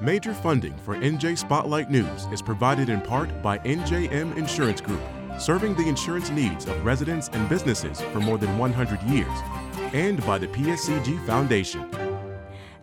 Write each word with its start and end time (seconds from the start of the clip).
Major 0.00 0.34
funding 0.34 0.76
for 0.84 0.94
NJ 0.94 1.38
Spotlight 1.38 1.90
News 1.90 2.26
is 2.30 2.42
provided 2.42 2.90
in 2.90 3.00
part 3.00 3.40
by 3.40 3.56
NJM 3.60 4.36
Insurance 4.36 4.78
Group, 4.78 5.00
serving 5.38 5.74
the 5.74 5.88
insurance 5.88 6.28
needs 6.28 6.66
of 6.66 6.84
residents 6.84 7.30
and 7.32 7.48
businesses 7.48 8.02
for 8.12 8.20
more 8.20 8.36
than 8.36 8.58
100 8.58 9.02
years, 9.04 9.26
and 9.94 10.22
by 10.26 10.36
the 10.36 10.48
PSEG 10.48 11.24
Foundation. 11.24 11.90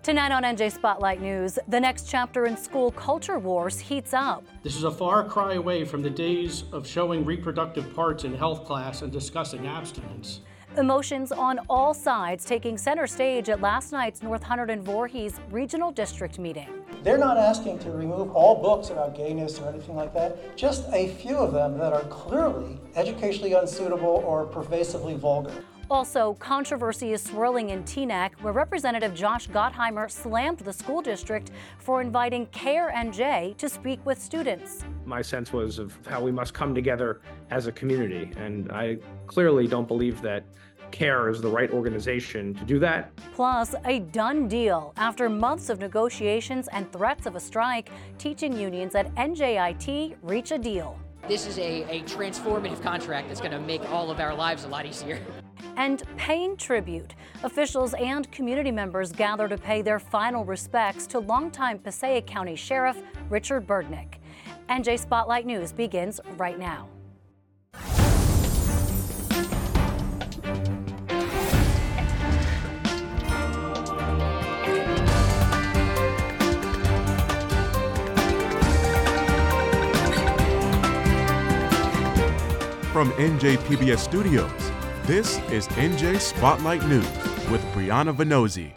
Tonight 0.01 0.31
on 0.31 0.41
NJ 0.41 0.71
Spotlight 0.71 1.21
News, 1.21 1.59
the 1.67 1.79
next 1.79 2.09
chapter 2.09 2.47
in 2.47 2.57
school 2.57 2.89
culture 2.89 3.37
wars 3.37 3.77
heats 3.77 4.15
up. 4.15 4.43
This 4.63 4.75
is 4.75 4.83
a 4.83 4.91
far 4.91 5.23
cry 5.23 5.53
away 5.53 5.85
from 5.85 6.01
the 6.01 6.09
days 6.09 6.63
of 6.71 6.87
showing 6.87 7.23
reproductive 7.23 7.93
parts 7.93 8.23
in 8.23 8.33
health 8.33 8.65
class 8.65 9.03
and 9.03 9.11
discussing 9.11 9.67
abstinence. 9.67 10.41
Emotions 10.77 11.31
on 11.31 11.59
all 11.69 11.93
sides 11.93 12.45
taking 12.45 12.79
center 12.79 13.05
stage 13.05 13.47
at 13.47 13.61
last 13.61 13.91
night's 13.91 14.23
North 14.23 14.41
Hunterdon 14.41 14.71
and 14.71 14.83
Voorhees 14.83 15.39
Regional 15.51 15.91
District 15.91 16.39
meeting. 16.39 16.67
They're 17.03 17.19
not 17.19 17.37
asking 17.37 17.77
to 17.79 17.91
remove 17.91 18.31
all 18.31 18.59
books 18.59 18.89
about 18.89 19.15
gayness 19.15 19.59
or 19.59 19.69
anything 19.69 19.95
like 19.95 20.15
that, 20.15 20.57
just 20.57 20.91
a 20.91 21.09
few 21.15 21.37
of 21.37 21.53
them 21.53 21.77
that 21.77 21.93
are 21.93 22.01
clearly 22.05 22.79
educationally 22.95 23.53
unsuitable 23.53 24.23
or 24.25 24.47
pervasively 24.47 25.13
vulgar. 25.13 25.53
Also, 25.93 26.33
controversy 26.39 27.13
is 27.13 27.21
swirling 27.21 27.69
in 27.69 27.83
Teaneck, 27.83 28.31
where 28.41 28.51
Representative 28.51 29.13
Josh 29.13 29.47
Gottheimer 29.47 30.09
slammed 30.09 30.57
the 30.57 30.73
school 30.73 31.03
district 31.03 31.51
for 31.77 32.01
inviting 32.01 32.47
CAIR 32.47 32.91
NJ 32.95 33.55
to 33.57 33.69
speak 33.69 34.03
with 34.03 34.19
students. 34.19 34.85
My 35.05 35.21
sense 35.21 35.53
was 35.53 35.77
of 35.77 35.95
how 36.07 36.19
we 36.19 36.31
must 36.31 36.55
come 36.55 36.73
together 36.73 37.21
as 37.51 37.67
a 37.67 37.71
community, 37.71 38.31
and 38.37 38.71
I 38.71 38.97
clearly 39.27 39.67
don't 39.67 39.87
believe 39.87 40.19
that 40.23 40.45
CAIR 40.89 41.29
is 41.29 41.41
the 41.41 41.49
right 41.49 41.69
organization 41.69 42.55
to 42.55 42.65
do 42.65 42.79
that. 42.79 43.15
Plus, 43.35 43.75
a 43.85 43.99
done 43.99 44.47
deal. 44.47 44.93
After 44.97 45.29
months 45.29 45.69
of 45.69 45.79
negotiations 45.79 46.67
and 46.69 46.91
threats 46.91 47.27
of 47.27 47.35
a 47.35 47.39
strike, 47.39 47.91
teaching 48.17 48.57
unions 48.57 48.95
at 48.95 49.13
NJIT 49.13 50.15
reach 50.23 50.51
a 50.51 50.57
deal. 50.57 50.99
This 51.27 51.47
is 51.47 51.57
a, 51.57 51.83
a 51.83 52.01
transformative 52.01 52.81
contract 52.81 53.29
that's 53.29 53.39
going 53.39 53.53
to 53.53 53.59
make 53.59 53.89
all 53.89 54.11
of 54.11 54.19
our 54.19 54.35
lives 54.35 54.65
a 54.65 54.67
lot 54.67 54.85
easier. 54.85 55.19
And 55.77 56.03
paying 56.17 56.57
tribute. 56.57 57.15
Officials 57.43 57.93
and 57.93 58.29
community 58.31 58.71
members 58.71 59.13
gather 59.13 59.47
to 59.47 59.57
pay 59.57 59.81
their 59.81 59.99
final 59.99 60.43
respects 60.43 61.07
to 61.07 61.19
longtime 61.19 61.79
Passaic 61.79 62.27
County 62.27 62.57
Sheriff 62.57 63.01
Richard 63.29 63.65
Berdnik. 63.65 64.15
NJ 64.67 64.99
Spotlight 64.99 65.45
News 65.45 65.71
begins 65.71 66.19
right 66.37 66.59
now. 66.59 66.89
From 82.93 83.09
NJPBS 83.13 83.97
Studios, 83.97 84.71
this 85.07 85.39
is 85.49 85.67
NJ 85.69 86.19
Spotlight 86.19 86.85
News 86.85 87.09
with 87.49 87.59
Brianna 87.73 88.15
Vannozzi. 88.15 88.73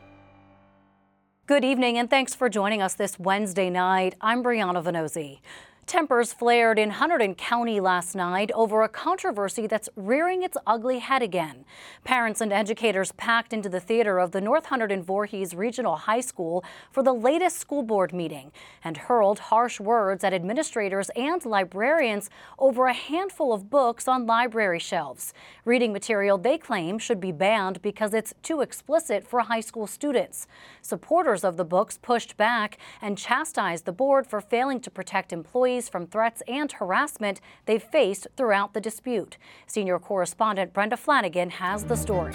Good 1.47 1.67
evening 1.67 1.99
and 1.99 2.09
thanks 2.09 2.35
for 2.35 2.49
joining 2.49 2.81
us 2.81 2.95
this 2.95 3.19
Wednesday 3.19 3.69
night. 3.69 4.15
I'm 4.23 4.43
Brianna 4.43 4.83
Vannozzi. 4.83 5.41
Tempers 5.87 6.33
flared 6.33 6.81
in 6.81 6.91
Hunterdon 6.91 7.37
County 7.37 7.79
last 7.79 8.17
night 8.17 8.51
over 8.57 8.83
a 8.83 8.89
controversy 8.89 9.69
that's 9.69 9.89
rearing 9.95 10.43
its 10.43 10.57
ugly 10.67 10.99
head 10.99 11.23
again. 11.23 11.65
Parents 12.03 12.41
and 12.41 12.53
educators 12.53 13.13
packed 13.13 13.53
into 13.53 13.69
the 13.69 13.79
theater 13.79 14.19
of 14.19 14.33
the 14.33 14.41
North 14.41 14.67
Hunterdon 14.67 15.05
Voorhees 15.05 15.55
Regional 15.55 15.95
High 15.95 16.23
School 16.23 16.65
for 16.91 17.05
the 17.05 17.13
latest 17.13 17.59
school 17.59 17.85
board 17.85 18.13
meeting 18.13 18.51
and 18.83 18.97
hurled 18.97 19.39
harsh 19.39 19.79
words 19.79 20.25
at 20.25 20.35
administrators 20.35 21.09
and 21.11 21.47
librarians 21.47 22.31
over 22.59 22.87
a 22.87 22.93
handful 22.93 23.53
of 23.53 23.71
books 23.71 24.09
on 24.09 24.27
library 24.27 24.81
shelves. 24.81 25.33
Reading 25.65 25.93
material 25.93 26.37
they 26.37 26.59
claim 26.59 26.99
should 26.99 27.21
be 27.21 27.31
banned 27.31 27.81
because 27.81 28.13
it's 28.13 28.35
too 28.43 28.61
explicit 28.61 29.25
for 29.25 29.39
high 29.39 29.61
school 29.61 29.87
students. 29.87 30.49
Supporters 30.83 31.45
of 31.45 31.57
the 31.57 31.65
books 31.65 31.97
pushed 31.97 32.37
back 32.37 32.77
and 33.01 33.17
chastised 33.17 33.85
the 33.85 33.93
board 33.93 34.27
for 34.27 34.41
failing 34.41 34.81
to 34.81 34.91
protect 34.91 35.33
employees 35.33 35.76
from 35.85 36.07
threats 36.07 36.43
and 36.49 36.73
harassment 36.73 37.41
they've 37.67 37.83
faced 37.83 38.27
throughout 38.37 38.73
the 38.73 38.81
dispute. 38.81 39.37
Senior 39.67 39.99
correspondent 39.99 40.73
Brenda 40.73 40.97
Flanagan 40.97 41.51
has 41.51 41.85
the 41.85 41.97
story. 41.97 42.33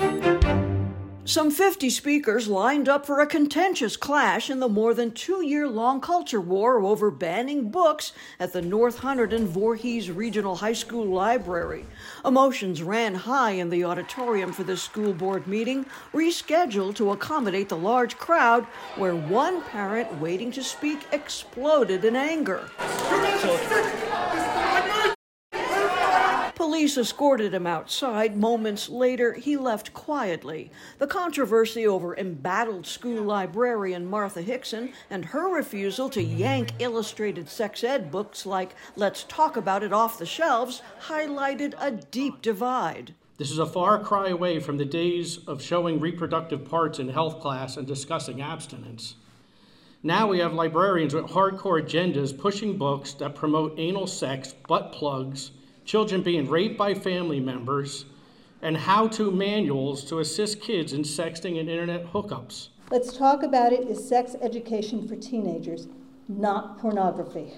Some 1.23 1.51
50 1.51 1.91
speakers 1.91 2.47
lined 2.47 2.89
up 2.89 3.05
for 3.05 3.19
a 3.19 3.27
contentious 3.27 3.95
clash 3.95 4.49
in 4.49 4.59
the 4.59 4.67
more 4.67 4.95
than 4.95 5.11
two 5.11 5.45
year 5.45 5.67
long 5.67 6.01
culture 6.01 6.41
war 6.41 6.83
over 6.83 7.11
banning 7.11 7.69
books 7.69 8.11
at 8.39 8.53
the 8.53 8.61
North 8.61 9.01
Hunterdon 9.01 9.45
Voorhees 9.45 10.09
Regional 10.09 10.55
High 10.55 10.73
School 10.73 11.05
Library. 11.05 11.85
Emotions 12.25 12.81
ran 12.81 13.13
high 13.13 13.51
in 13.51 13.69
the 13.69 13.83
auditorium 13.83 14.51
for 14.51 14.63
this 14.63 14.81
school 14.81 15.13
board 15.13 15.45
meeting, 15.45 15.85
rescheduled 16.11 16.95
to 16.95 17.11
accommodate 17.11 17.69
the 17.69 17.77
large 17.77 18.17
crowd, 18.17 18.65
where 18.95 19.15
one 19.15 19.61
parent 19.61 20.19
waiting 20.19 20.51
to 20.51 20.63
speak 20.63 21.05
exploded 21.11 22.03
in 22.03 22.15
anger. 22.15 22.67
Police 26.71 26.97
escorted 26.97 27.53
him 27.53 27.67
outside. 27.67 28.37
Moments 28.37 28.87
later, 28.87 29.33
he 29.33 29.57
left 29.57 29.93
quietly. 29.93 30.71
The 30.99 31.05
controversy 31.05 31.85
over 31.85 32.15
embattled 32.15 32.87
school 32.87 33.23
librarian 33.23 34.05
Martha 34.05 34.41
Hickson 34.41 34.93
and 35.09 35.25
her 35.25 35.53
refusal 35.53 36.09
to 36.11 36.23
yank 36.23 36.71
illustrated 36.79 37.49
sex 37.49 37.83
ed 37.83 38.09
books 38.09 38.45
like 38.45 38.73
Let's 38.95 39.25
Talk 39.25 39.57
About 39.57 39.83
It 39.83 39.91
off 39.91 40.17
the 40.17 40.25
shelves 40.25 40.81
highlighted 41.07 41.73
a 41.77 41.91
deep 41.91 42.41
divide. 42.41 43.15
This 43.37 43.51
is 43.51 43.59
a 43.59 43.65
far 43.65 43.99
cry 43.99 44.29
away 44.29 44.61
from 44.61 44.77
the 44.77 44.85
days 44.85 45.39
of 45.47 45.61
showing 45.61 45.99
reproductive 45.99 46.63
parts 46.63 46.99
in 46.99 47.09
health 47.09 47.41
class 47.41 47.75
and 47.75 47.85
discussing 47.85 48.41
abstinence. 48.41 49.15
Now 50.03 50.29
we 50.29 50.39
have 50.39 50.53
librarians 50.53 51.13
with 51.13 51.25
hardcore 51.25 51.85
agendas 51.85 52.35
pushing 52.35 52.77
books 52.77 53.11
that 53.15 53.35
promote 53.35 53.77
anal 53.77 54.07
sex, 54.07 54.53
butt 54.69 54.93
plugs, 54.93 55.51
children 55.85 56.21
being 56.21 56.49
raped 56.49 56.77
by 56.77 56.93
family 56.93 57.39
members, 57.39 58.05
and 58.61 58.77
how 58.77 59.07
to 59.07 59.31
manuals 59.31 60.03
to 60.05 60.19
assist 60.19 60.61
kids 60.61 60.93
in 60.93 61.01
sexting 61.01 61.59
and 61.59 61.69
internet 61.69 62.05
hookups. 62.13 62.69
Let's 62.91 63.17
talk 63.17 63.41
about 63.41 63.73
it 63.73 63.87
is 63.87 64.07
sex 64.07 64.35
education 64.41 65.07
for 65.07 65.15
teenagers, 65.15 65.87
not 66.27 66.79
pornography. 66.79 67.53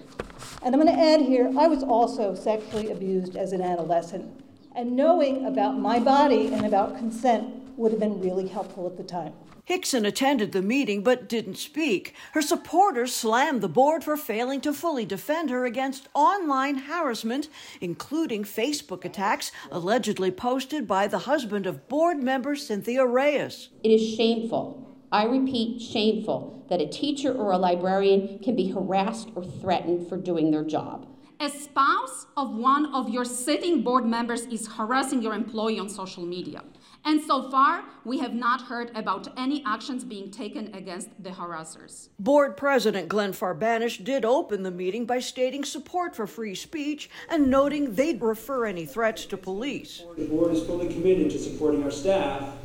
And 0.61 0.73
I'm 0.73 0.81
going 0.81 0.95
to 0.95 1.01
add 1.01 1.21
here 1.21 1.51
I 1.57 1.67
was 1.67 1.83
also 1.83 2.35
sexually 2.35 2.91
abused 2.91 3.35
as 3.35 3.51
an 3.51 3.61
adolescent, 3.61 4.43
and 4.75 4.95
knowing 4.95 5.45
about 5.45 5.77
my 5.77 5.99
body 5.99 6.53
and 6.53 6.65
about 6.65 6.97
consent 6.97 7.77
would 7.77 7.91
have 7.91 7.99
been 7.99 8.21
really 8.21 8.47
helpful 8.47 8.87
at 8.87 8.95
the 8.95 9.03
time. 9.03 9.33
Hickson 9.65 10.05
attended 10.05 10.51
the 10.51 10.61
meeting 10.61 11.03
but 11.03 11.29
didn't 11.29 11.55
speak. 11.55 12.13
Her 12.33 12.41
supporters 12.41 13.15
slammed 13.15 13.61
the 13.61 13.69
board 13.69 14.03
for 14.03 14.17
failing 14.17 14.59
to 14.61 14.73
fully 14.73 15.05
defend 15.05 15.49
her 15.49 15.65
against 15.65 16.09
online 16.13 16.75
harassment, 16.75 17.47
including 17.79 18.43
Facebook 18.43 19.05
attacks 19.05 19.53
allegedly 19.71 20.31
posted 20.31 20.85
by 20.85 21.07
the 21.07 21.19
husband 21.19 21.65
of 21.65 21.87
board 21.87 22.21
member 22.21 22.55
Cynthia 22.55 23.05
Reyes. 23.05 23.69
It 23.83 23.89
is 23.89 24.15
shameful. 24.15 24.97
I 25.13 25.25
repeat, 25.25 25.81
shameful 25.81 26.65
that 26.69 26.81
a 26.81 26.87
teacher 26.87 27.31
or 27.31 27.51
a 27.51 27.57
librarian 27.57 28.39
can 28.39 28.55
be 28.55 28.71
harassed 28.71 29.29
or 29.35 29.45
threatened 29.45 30.09
for 30.09 30.17
doing 30.17 30.51
their 30.51 30.63
job. 30.63 31.07
A 31.39 31.49
spouse 31.49 32.27
of 32.37 32.55
one 32.55 32.93
of 32.93 33.09
your 33.09 33.25
sitting 33.25 33.81
board 33.81 34.05
members 34.05 34.41
is 34.45 34.67
harassing 34.67 35.21
your 35.21 35.33
employee 35.33 35.79
on 35.79 35.89
social 35.89 36.23
media. 36.23 36.63
And 37.05 37.21
so 37.21 37.49
far, 37.49 37.83
we 38.05 38.19
have 38.19 38.33
not 38.33 38.61
heard 38.61 38.95
about 38.95 39.27
any 39.37 39.61
actions 39.65 40.05
being 40.05 40.31
taken 40.31 40.73
against 40.73 41.09
the 41.21 41.31
harassers. 41.31 42.09
Board 42.17 42.55
President 42.55 43.09
Glenn 43.09 43.33
Farbanish 43.33 44.03
did 44.03 44.23
open 44.23 44.63
the 44.63 44.71
meeting 44.71 45.05
by 45.05 45.19
stating 45.19 45.65
support 45.65 46.15
for 46.15 46.25
free 46.27 46.55
speech 46.55 47.09
and 47.29 47.49
noting 47.49 47.95
they'd 47.95 48.21
refer 48.21 48.65
any 48.65 48.85
threats 48.85 49.25
to 49.25 49.35
police. 49.35 50.03
The 50.17 50.27
board 50.27 50.53
is 50.53 50.63
fully 50.63 50.87
committed 50.87 51.29
to 51.31 51.39
supporting 51.39 51.83
our 51.83 51.91
staff 51.91 52.55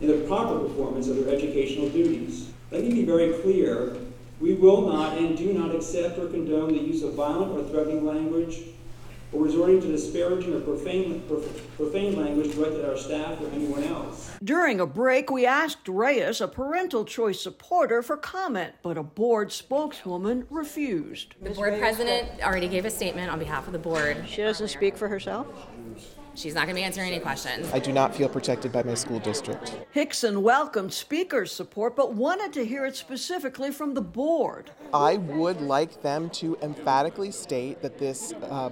in 0.00 0.08
the 0.08 0.26
proper 0.26 0.60
performance 0.60 1.08
of 1.08 1.16
their 1.16 1.34
educational 1.34 1.90
duties. 1.90 2.50
Let 2.70 2.84
me 2.84 2.90
be 2.90 3.04
very 3.04 3.32
clear 3.42 3.96
we 4.40 4.54
will 4.54 4.88
not 4.88 5.18
and 5.18 5.36
do 5.36 5.52
not 5.52 5.74
accept 5.74 6.18
or 6.18 6.28
condone 6.28 6.68
the 6.68 6.80
use 6.80 7.02
of 7.02 7.14
violent 7.14 7.52
or 7.52 7.68
threatening 7.70 8.04
language 8.04 8.62
or 9.32 9.44
resorting 9.44 9.80
to 9.80 9.88
disparaging 9.88 10.54
or 10.54 10.60
profane, 10.60 11.22
profane 11.76 12.16
language 12.16 12.54
directed 12.54 12.80
at 12.80 12.90
our 12.90 12.96
staff 12.96 13.38
or 13.40 13.48
anyone 13.48 13.84
else. 13.84 14.30
During 14.42 14.80
a 14.80 14.86
break, 14.86 15.30
we 15.30 15.44
asked 15.44 15.86
Reyes, 15.86 16.40
a 16.40 16.48
parental 16.48 17.04
choice 17.04 17.40
supporter, 17.40 18.02
for 18.02 18.16
comment, 18.16 18.74
but 18.82 18.96
a 18.96 19.02
board 19.02 19.52
spokeswoman 19.52 20.46
refused. 20.48 21.34
The 21.42 21.50
board 21.50 21.78
president 21.78 22.42
already 22.42 22.68
gave 22.68 22.86
a 22.86 22.90
statement 22.90 23.30
on 23.30 23.38
behalf 23.38 23.66
of 23.66 23.72
the 23.72 23.78
board. 23.78 24.24
She 24.26 24.42
doesn't 24.42 24.68
speak 24.68 24.96
for 24.96 25.08
herself? 25.08 25.46
She's 26.38 26.54
not 26.54 26.66
going 26.66 26.76
to 26.76 26.80
be 26.80 26.84
answering 26.84 27.08
any 27.08 27.18
questions. 27.18 27.68
I 27.72 27.80
do 27.80 27.92
not 27.92 28.14
feel 28.14 28.28
protected 28.28 28.70
by 28.70 28.84
my 28.84 28.94
school 28.94 29.18
district. 29.18 29.76
Hickson 29.90 30.40
welcomed 30.42 30.92
speaker's 30.92 31.50
support, 31.50 31.96
but 31.96 32.14
wanted 32.14 32.52
to 32.52 32.64
hear 32.64 32.86
it 32.86 32.94
specifically 32.94 33.72
from 33.72 33.92
the 33.94 34.00
board. 34.00 34.70
I 34.94 35.16
would 35.16 35.60
like 35.60 36.00
them 36.00 36.30
to 36.30 36.56
emphatically 36.62 37.32
state 37.32 37.82
that 37.82 37.98
this 37.98 38.32
uh, 38.34 38.70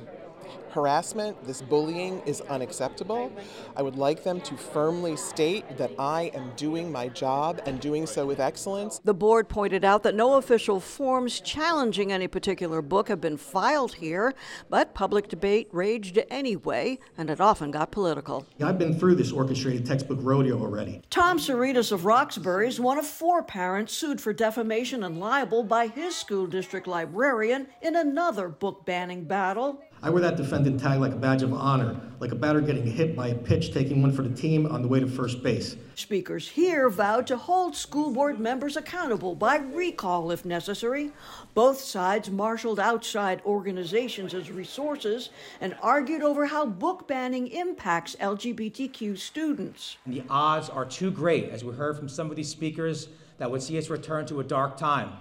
harassment, 0.76 1.42
this 1.46 1.62
bullying 1.62 2.20
is 2.26 2.42
unacceptable. 2.42 3.32
I 3.74 3.82
would 3.82 3.96
like 3.96 4.22
them 4.22 4.42
to 4.42 4.56
firmly 4.56 5.16
state 5.16 5.78
that 5.78 5.90
I 5.98 6.30
am 6.34 6.52
doing 6.54 6.92
my 6.92 7.08
job 7.08 7.62
and 7.64 7.80
doing 7.80 8.06
so 8.06 8.26
with 8.26 8.38
excellence. 8.40 9.00
The 9.02 9.14
board 9.14 9.48
pointed 9.48 9.86
out 9.86 10.02
that 10.02 10.14
no 10.14 10.34
official 10.34 10.78
forms 10.78 11.40
challenging 11.40 12.12
any 12.12 12.28
particular 12.28 12.82
book 12.82 13.08
have 13.08 13.22
been 13.22 13.38
filed 13.38 13.94
here, 13.94 14.34
but 14.68 14.92
public 14.92 15.28
debate 15.28 15.68
raged 15.72 16.20
anyway, 16.28 16.98
and 17.16 17.30
it 17.30 17.40
often 17.40 17.70
got 17.70 17.90
political. 17.90 18.46
I've 18.62 18.78
been 18.78 18.98
through 18.98 19.14
this 19.14 19.32
orchestrated 19.32 19.86
textbook 19.86 20.18
rodeo 20.20 20.60
already. 20.60 21.00
Tom 21.08 21.38
Saritas 21.38 21.90
of 21.90 22.04
Roxbury 22.04 22.68
is 22.68 22.78
one 22.78 22.98
of 22.98 23.06
four 23.06 23.42
parents 23.42 23.94
sued 23.94 24.20
for 24.20 24.34
defamation 24.34 25.02
and 25.04 25.18
libel 25.18 25.62
by 25.62 25.86
his 25.86 26.14
school 26.14 26.46
district 26.46 26.86
librarian 26.86 27.68
in 27.80 27.96
another 27.96 28.50
book 28.50 28.84
banning 28.84 29.24
battle. 29.24 29.82
I 30.02 30.10
wear 30.10 30.20
that 30.22 30.36
defendant 30.36 30.65
tag 30.72 31.00
like 31.00 31.12
a 31.12 31.16
badge 31.16 31.42
of 31.42 31.52
honor, 31.52 32.00
like 32.20 32.32
a 32.32 32.34
batter 32.34 32.60
getting 32.60 32.86
hit 32.86 33.14
by 33.14 33.28
a 33.28 33.34
pitch 33.34 33.72
taking 33.72 34.02
one 34.02 34.12
for 34.12 34.22
the 34.22 34.34
team 34.34 34.66
on 34.66 34.82
the 34.82 34.88
way 34.88 35.00
to 35.00 35.06
first 35.06 35.42
base. 35.42 35.76
Speakers 35.94 36.48
here 36.48 36.88
vowed 36.88 37.26
to 37.26 37.36
hold 37.36 37.76
school 37.76 38.10
board 38.10 38.40
members 38.40 38.76
accountable 38.76 39.34
by 39.34 39.56
recall 39.56 40.30
if 40.30 40.44
necessary. 40.44 41.12
Both 41.54 41.80
sides 41.80 42.30
marshaled 42.30 42.80
outside 42.80 43.42
organizations 43.44 44.34
as 44.34 44.50
resources 44.50 45.30
and 45.60 45.76
argued 45.82 46.22
over 46.22 46.46
how 46.46 46.66
book 46.66 47.06
banning 47.06 47.48
impacts 47.48 48.16
LGBTQ 48.16 49.18
students. 49.18 49.96
And 50.04 50.14
the 50.14 50.24
odds 50.28 50.68
are 50.68 50.84
too 50.84 51.10
great, 51.10 51.50
as 51.50 51.64
we 51.64 51.74
heard 51.74 51.96
from 51.96 52.08
some 52.08 52.30
of 52.30 52.36
these 52.36 52.48
speakers, 52.48 53.08
that 53.38 53.50
would 53.50 53.62
see 53.62 53.78
us 53.78 53.90
return 53.90 54.26
to 54.26 54.40
a 54.40 54.44
dark 54.44 54.76
time 54.76 55.12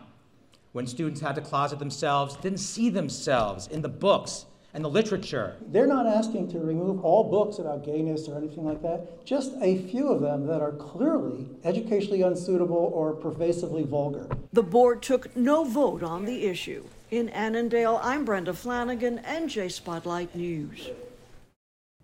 when 0.76 0.86
students 0.86 1.22
had 1.22 1.36
to 1.36 1.40
closet 1.40 1.80
themselves, 1.80 2.36
didn't 2.36 2.60
see 2.60 2.90
themselves 2.90 3.68
in 3.68 3.82
the 3.82 3.88
books 3.88 4.46
and 4.76 4.84
the 4.84 4.90
literature. 4.90 5.56
They're 5.72 5.88
not 5.88 6.06
asking 6.06 6.52
to 6.52 6.60
remove 6.60 7.04
all 7.04 7.24
books 7.24 7.60
about 7.60 7.86
gayness 7.86 8.28
or 8.28 8.38
anything 8.38 8.66
like 8.66 8.82
that, 8.82 9.26
just 9.26 9.54
a 9.62 9.78
few 9.88 10.10
of 10.10 10.20
them 10.20 10.46
that 10.48 10.62
are 10.62 10.74
clearly 10.74 11.48
educationally 11.64 12.22
unsuitable 12.22 12.92
or 12.94 13.14
pervasively 13.14 13.84
vulgar. 13.84 14.28
The 14.52 14.64
board 14.64 15.02
took 15.02 15.34
no 15.36 15.64
vote 15.64 16.04
on 16.04 16.26
the 16.26 16.46
issue. 16.46 16.84
In 17.10 17.30
Annandale, 17.30 18.02
I'm 18.04 18.26
Brenda 18.26 18.54
Flanagan, 18.54 19.20
NJ 19.20 19.72
Spotlight 19.72 20.36
News. 20.36 20.90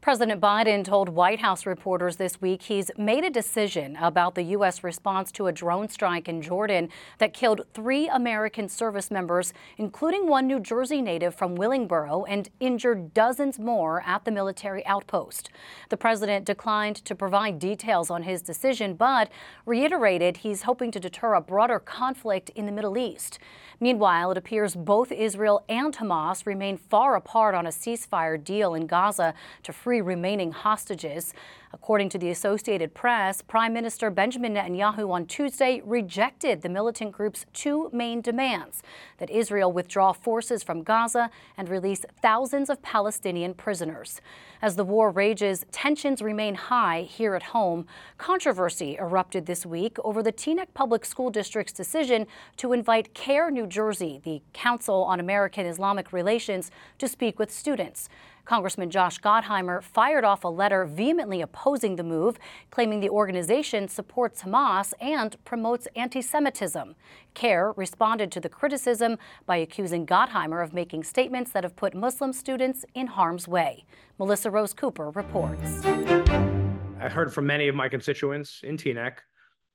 President 0.01 0.41
Biden 0.41 0.83
told 0.83 1.09
White 1.09 1.41
House 1.41 1.67
reporters 1.67 2.15
this 2.15 2.41
week 2.41 2.63
he's 2.63 2.89
made 2.97 3.23
a 3.23 3.29
decision 3.29 3.95
about 3.97 4.33
the 4.33 4.41
U.S. 4.41 4.83
response 4.83 5.31
to 5.33 5.45
a 5.45 5.51
drone 5.51 5.89
strike 5.89 6.27
in 6.27 6.41
Jordan 6.41 6.89
that 7.19 7.35
killed 7.35 7.61
three 7.75 8.07
American 8.07 8.67
service 8.67 9.11
members, 9.11 9.53
including 9.77 10.27
one 10.27 10.47
New 10.47 10.59
Jersey 10.59 11.03
native 11.03 11.35
from 11.35 11.55
Willingboro, 11.55 12.25
and 12.27 12.49
injured 12.59 13.13
dozens 13.13 13.59
more 13.59 14.01
at 14.03 14.25
the 14.25 14.31
military 14.31 14.83
outpost. 14.87 15.51
The 15.89 15.97
president 15.97 16.45
declined 16.45 16.95
to 17.05 17.13
provide 17.13 17.59
details 17.59 18.09
on 18.09 18.23
his 18.23 18.41
decision, 18.41 18.95
but 18.95 19.29
reiterated 19.67 20.37
he's 20.37 20.63
hoping 20.63 20.89
to 20.93 20.99
deter 20.99 21.35
a 21.35 21.41
broader 21.41 21.77
conflict 21.77 22.49
in 22.55 22.65
the 22.65 22.71
Middle 22.71 22.97
East. 22.97 23.37
Meanwhile, 23.79 24.31
it 24.31 24.37
appears 24.37 24.75
both 24.75 25.11
Israel 25.11 25.63
and 25.69 25.95
Hamas 25.95 26.47
remain 26.47 26.77
far 26.77 27.15
apart 27.15 27.53
on 27.53 27.67
a 27.67 27.69
ceasefire 27.69 28.43
deal 28.43 28.73
in 28.73 28.87
Gaza 28.87 29.35
to 29.61 29.71
free 29.73 29.90
remaining 29.99 30.53
hostages. 30.53 31.33
According 31.73 32.09
to 32.09 32.17
the 32.17 32.29
Associated 32.29 32.93
Press, 32.93 33.41
Prime 33.41 33.71
Minister 33.71 34.09
Benjamin 34.09 34.55
Netanyahu 34.55 35.09
on 35.11 35.25
Tuesday 35.25 35.81
rejected 35.85 36.61
the 36.61 36.69
militant 36.69 37.13
group's 37.13 37.45
two 37.53 37.89
main 37.93 38.19
demands 38.19 38.83
that 39.19 39.29
Israel 39.29 39.71
withdraw 39.71 40.11
forces 40.11 40.63
from 40.63 40.83
Gaza 40.83 41.29
and 41.55 41.69
release 41.69 42.05
thousands 42.21 42.69
of 42.69 42.81
Palestinian 42.81 43.53
prisoners. 43.53 44.19
As 44.61 44.75
the 44.75 44.83
war 44.83 45.11
rages, 45.11 45.65
tensions 45.71 46.21
remain 46.21 46.55
high 46.55 47.03
here 47.03 47.35
at 47.35 47.43
home. 47.43 47.87
Controversy 48.17 48.97
erupted 48.99 49.45
this 49.45 49.65
week 49.65 49.97
over 50.03 50.21
the 50.21 50.33
Teaneck 50.33 50.73
Public 50.73 51.05
School 51.05 51.29
District's 51.29 51.73
decision 51.73 52.27
to 52.57 52.73
invite 52.73 53.13
CAIR 53.13 53.49
New 53.49 53.65
Jersey, 53.65 54.19
the 54.23 54.41
Council 54.51 55.03
on 55.03 55.21
American 55.21 55.65
Islamic 55.65 56.11
Relations, 56.11 56.69
to 56.97 57.07
speak 57.07 57.39
with 57.39 57.49
students. 57.49 58.09
Congressman 58.45 58.89
Josh 58.89 59.19
Gottheimer 59.19 59.81
fired 59.81 60.25
off 60.25 60.43
a 60.43 60.47
letter 60.47 60.85
vehemently 60.85 61.41
opposing 61.61 61.95
the 61.95 62.03
move, 62.03 62.39
claiming 62.71 63.01
the 63.01 63.09
organization 63.09 63.87
supports 63.87 64.41
Hamas 64.41 64.93
and 64.99 65.35
promotes 65.45 65.87
anti 65.95 66.19
Semitism. 66.19 66.95
CAIR 67.35 67.73
responded 67.77 68.31
to 68.31 68.39
the 68.39 68.49
criticism 68.49 69.17
by 69.45 69.57
accusing 69.57 70.07
Gottheimer 70.07 70.63
of 70.63 70.73
making 70.73 71.03
statements 71.03 71.51
that 71.51 71.63
have 71.63 71.75
put 71.75 71.93
Muslim 71.93 72.33
students 72.33 72.83
in 72.95 73.05
harm's 73.05 73.47
way. 73.47 73.85
Melissa 74.17 74.49
Rose 74.49 74.73
Cooper 74.73 75.11
reports. 75.11 75.85
I 75.85 77.09
heard 77.09 77.31
from 77.31 77.45
many 77.45 77.67
of 77.67 77.75
my 77.75 77.89
constituents 77.89 78.61
in 78.63 78.75
Teaneck 78.75 79.17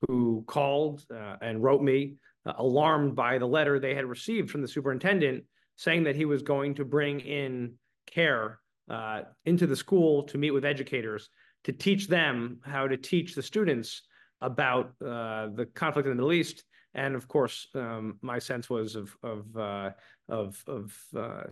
who 0.07 0.43
called 0.45 1.05
uh, 1.09 1.37
and 1.41 1.63
wrote 1.63 1.81
me 1.81 2.15
uh, 2.45 2.53
alarmed 2.57 3.15
by 3.15 3.37
the 3.37 3.47
letter 3.47 3.79
they 3.79 3.95
had 3.95 4.05
received 4.05 4.51
from 4.51 4.61
the 4.61 4.67
superintendent 4.67 5.45
saying 5.77 6.03
that 6.03 6.17
he 6.17 6.25
was 6.25 6.41
going 6.41 6.75
to 6.75 6.83
bring 6.83 7.21
in 7.21 7.75
CAIR 8.07 8.59
uh, 8.89 9.21
into 9.45 9.65
the 9.67 9.75
school 9.75 10.23
to 10.23 10.37
meet 10.37 10.51
with 10.51 10.65
educators 10.65 11.29
to 11.67 11.73
teach 11.73 12.07
them 12.07 12.59
how 12.63 12.87
to 12.87 12.95
teach 12.95 13.35
the 13.35 13.43
students 13.43 14.03
about 14.39 14.93
uh, 15.05 15.47
the 15.53 15.67
conflict 15.75 16.07
in 16.07 16.11
the 16.11 16.15
Middle 16.15 16.31
East. 16.31 16.63
And 16.93 17.13
of 17.13 17.27
course, 17.27 17.67
um, 17.75 18.17
my 18.21 18.39
sense 18.39 18.69
was 18.69 18.95
of 18.95 19.13
of 19.21 19.57
uh, 19.57 19.89
of 20.29 20.63
of 20.65 20.97
uh, 21.13 21.43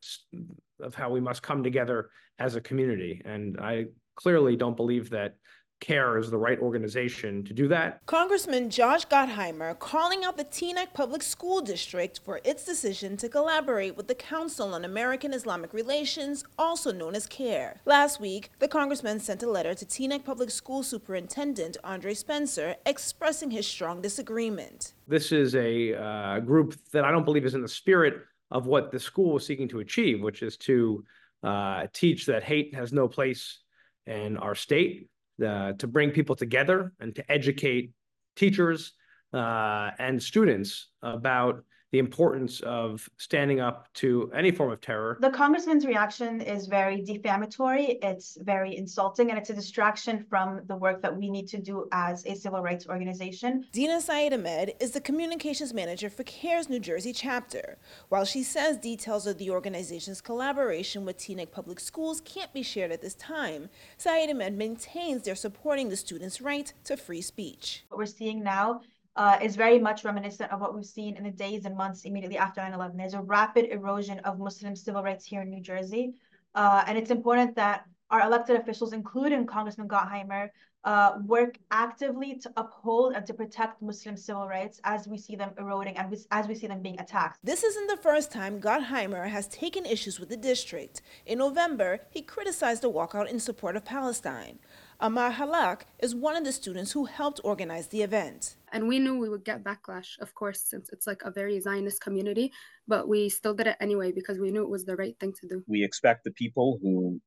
of 0.80 0.96
how 0.96 1.10
we 1.10 1.20
must 1.20 1.44
come 1.44 1.64
together 1.64 2.10
as 2.40 2.56
a 2.56 2.62
community. 2.62 3.22
And 3.26 3.60
I 3.60 3.88
clearly 4.16 4.56
don't 4.56 4.78
believe 4.78 5.10
that 5.10 5.36
CAIR 5.80 6.18
is 6.18 6.32
the 6.32 6.38
right 6.38 6.60
organization 6.60 7.44
to 7.44 7.54
do 7.54 7.68
that. 7.68 8.06
Congressman 8.06 8.70
Josh 8.70 9.06
Gottheimer 9.06 9.78
calling 9.78 10.24
out 10.24 10.38
the 10.38 10.46
Teaneck 10.46 10.94
Public 10.94 11.22
School 11.22 11.62
District 11.62 12.20
for 12.24 12.40
its 12.44 12.66
decision 12.66 13.18
to 13.18 13.30
collaborate 13.30 13.96
with 13.96 14.08
the 14.08 14.16
Council 14.16 14.74
on 14.74 14.86
American 14.86 15.34
Islamic 15.34 15.74
Relations, 15.74 16.44
also 16.58 16.92
known 16.92 17.16
as 17.16 17.28
CAIR. 17.28 17.82
Last 17.86 18.20
week, 18.20 18.52
the 18.60 18.68
congressman 18.68 19.20
sent 19.20 19.44
a 19.44 19.50
letter 19.50 19.74
to 19.76 19.86
Teaneck 19.86 20.24
Public 20.24 20.50
School 20.50 20.82
Superintendent 20.82 21.78
Andre 21.84 22.14
Spencer 22.14 22.76
expressing 22.86 23.52
his 23.52 23.68
strong 23.68 24.02
disagreement. 24.02 24.94
This 25.08 25.32
is 25.32 25.56
a 25.56 25.94
uh, 25.94 26.40
group 26.40 26.76
that 26.92 27.06
I 27.06 27.12
don't 27.12 27.26
believe 27.26 27.46
is 27.46 27.54
in 27.54 27.62
the 27.62 27.68
spirit 27.68 28.16
of 28.52 28.66
what 28.66 28.92
the 28.92 29.00
school 29.00 29.34
was 29.34 29.46
seeking 29.46 29.68
to 29.70 29.80
achieve, 29.80 30.22
which 30.22 30.42
is 30.42 30.58
to 30.58 31.04
uh, 31.44 31.88
teach 31.94 32.26
that 32.26 32.44
hate 32.44 32.74
has 32.74 32.92
no 32.94 33.08
place 33.08 33.60
in 34.08 34.38
our 34.38 34.56
state 34.56 35.10
uh, 35.44 35.74
to 35.74 35.88
bring 35.88 36.12
people 36.12 36.36
together 36.36 36.94
and 37.00 37.16
to 37.16 37.32
educate 37.32 37.92
teachers 38.36 38.94
uh, 39.34 39.92
and 40.00 40.22
students 40.22 40.90
about 41.02 41.64
the 41.96 42.00
importance 42.00 42.60
of 42.60 43.10
standing 43.16 43.62
up 43.62 43.88
to 43.94 44.30
any 44.36 44.52
form 44.52 44.70
of 44.70 44.82
terror. 44.82 45.18
The 45.22 45.30
congressman's 45.30 45.86
reaction 45.86 46.42
is 46.42 46.68
very 46.68 47.02
defamatory, 47.02 48.00
it's 48.02 48.38
very 48.42 48.76
insulting, 48.76 49.30
and 49.30 49.40
it's 49.40 49.50
a 49.50 49.54
distraction 49.54 50.26
from 50.30 50.60
the 50.68 50.76
work 50.76 51.02
that 51.04 51.16
we 51.16 51.30
need 51.30 51.48
to 51.48 51.58
do 51.58 51.88
as 51.94 52.26
a 52.26 52.36
civil 52.36 52.62
rights 52.62 52.86
organization. 52.90 53.66
Dina 53.72 54.00
Sayedahmed 54.02 54.74
is 54.82 54.92
the 54.92 55.00
communications 55.00 55.74
manager 55.74 56.10
for 56.10 56.24
CAIR's 56.24 56.68
New 56.68 56.82
Jersey 56.82 57.14
chapter. 57.14 57.78
While 58.10 58.26
she 58.26 58.44
says 58.44 58.78
details 58.78 59.26
of 59.26 59.38
the 59.38 59.50
organization's 59.50 60.20
collaboration 60.20 61.06
with 61.06 61.18
Teaneck 61.18 61.52
Public 61.52 61.80
Schools 61.80 62.20
can't 62.20 62.52
be 62.52 62.62
shared 62.62 62.92
at 62.92 63.02
this 63.02 63.16
time, 63.16 63.70
Sayedahmed 63.98 64.56
maintains 64.56 65.22
they're 65.22 65.34
supporting 65.34 65.88
the 65.88 65.96
students' 65.96 66.42
right 66.42 66.74
to 66.84 66.98
free 66.98 67.22
speech. 67.22 67.86
What 67.88 68.00
we're 68.00 68.06
seeing 68.06 68.44
now 68.44 68.82
uh, 69.16 69.38
is 69.42 69.56
very 69.56 69.80
much 69.80 70.04
reminiscent 70.04 70.52
of 70.52 70.60
what 70.60 70.76
we've 70.76 70.86
seen 70.86 71.16
in 71.16 71.24
the 71.24 71.32
days 71.32 71.66
and 71.66 71.76
months 71.76 72.04
immediately 72.04 72.38
after 72.38 72.62
9-11. 72.62 72.98
There's 72.98 73.14
a 73.14 73.22
rapid 73.22 73.66
erosion 73.72 74.20
of 74.20 74.40
Muslim 74.40 74.76
civil 74.76 75.04
rights 75.04 75.26
here 75.26 75.42
in 75.42 75.50
New 75.50 75.62
Jersey. 75.62 76.14
Uh, 76.54 76.84
and 76.88 76.98
it's 76.98 77.12
important 77.12 77.56
that 77.56 77.86
our 78.10 78.22
elected 78.22 78.58
officials, 78.58 78.94
including 78.94 79.46
Congressman 79.46 79.88
Gottheimer, 79.88 80.50
uh, 80.86 81.18
work 81.26 81.58
actively 81.72 82.36
to 82.36 82.52
uphold 82.58 83.16
and 83.16 83.26
to 83.26 83.34
protect 83.34 83.82
Muslim 83.82 84.16
civil 84.16 84.48
rights 84.48 84.80
as 84.84 85.08
we 85.08 85.18
see 85.18 85.36
them 85.36 85.50
eroding 85.58 85.98
and 85.98 86.16
as 86.30 86.48
we 86.48 86.54
see 86.54 86.68
them 86.68 86.82
being 86.82 87.00
attacked. 87.00 87.40
This 87.44 87.64
isn't 87.64 87.88
the 87.88 87.98
first 87.98 88.32
time 88.32 88.62
Gottheimer 88.62 89.28
has 89.28 89.48
taken 89.48 89.86
issues 89.86 90.20
with 90.20 90.30
the 90.30 90.38
district. 90.38 91.02
In 91.26 91.40
November, 91.40 92.02
he 92.12 92.22
criticized 92.22 92.84
the 92.84 92.92
walkout 92.92 93.30
in 93.30 93.40
support 93.40 93.76
of 93.76 93.84
Palestine. 93.84 94.60
Amar 95.00 95.32
Halak 95.34 95.82
is 96.00 96.16
one 96.16 96.38
of 96.38 96.46
the 96.46 96.54
students 96.54 96.94
who 96.94 97.06
helped 97.06 97.42
organize 97.44 97.88
the 97.88 98.02
event. 98.02 98.56
And 98.76 98.90
we 98.90 99.00
knew 99.00 99.18
we 99.18 99.30
would 99.30 99.46
get 99.46 99.64
backlash, 99.64 100.20
of 100.20 100.34
course, 100.34 100.60
since 100.60 100.90
it's 100.92 101.08
like 101.08 101.22
a 101.24 101.32
very 101.32 101.62
Zionist 101.62 102.02
community, 102.02 102.52
but 102.90 103.08
we 103.08 103.30
still 103.30 103.54
did 103.54 103.68
it 103.68 103.78
anyway 103.80 104.12
because 104.12 104.38
we 104.38 104.52
knew 104.52 104.64
it 104.64 104.70
was 104.70 104.84
the 104.84 104.98
right 104.98 105.16
thing 105.18 105.32
to 105.40 105.48
do. 105.48 105.64
We 105.66 105.82
expect 105.82 106.26
the 106.26 106.32
people 106.32 106.78
who, 106.82 107.22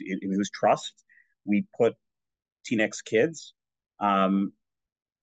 in 0.00 0.32
whose 0.32 0.48
trust 0.50 0.94
we 1.44 1.66
put 1.76 1.94
Teaneck's 2.64 3.02
kids 3.02 3.52
um, 3.98 4.52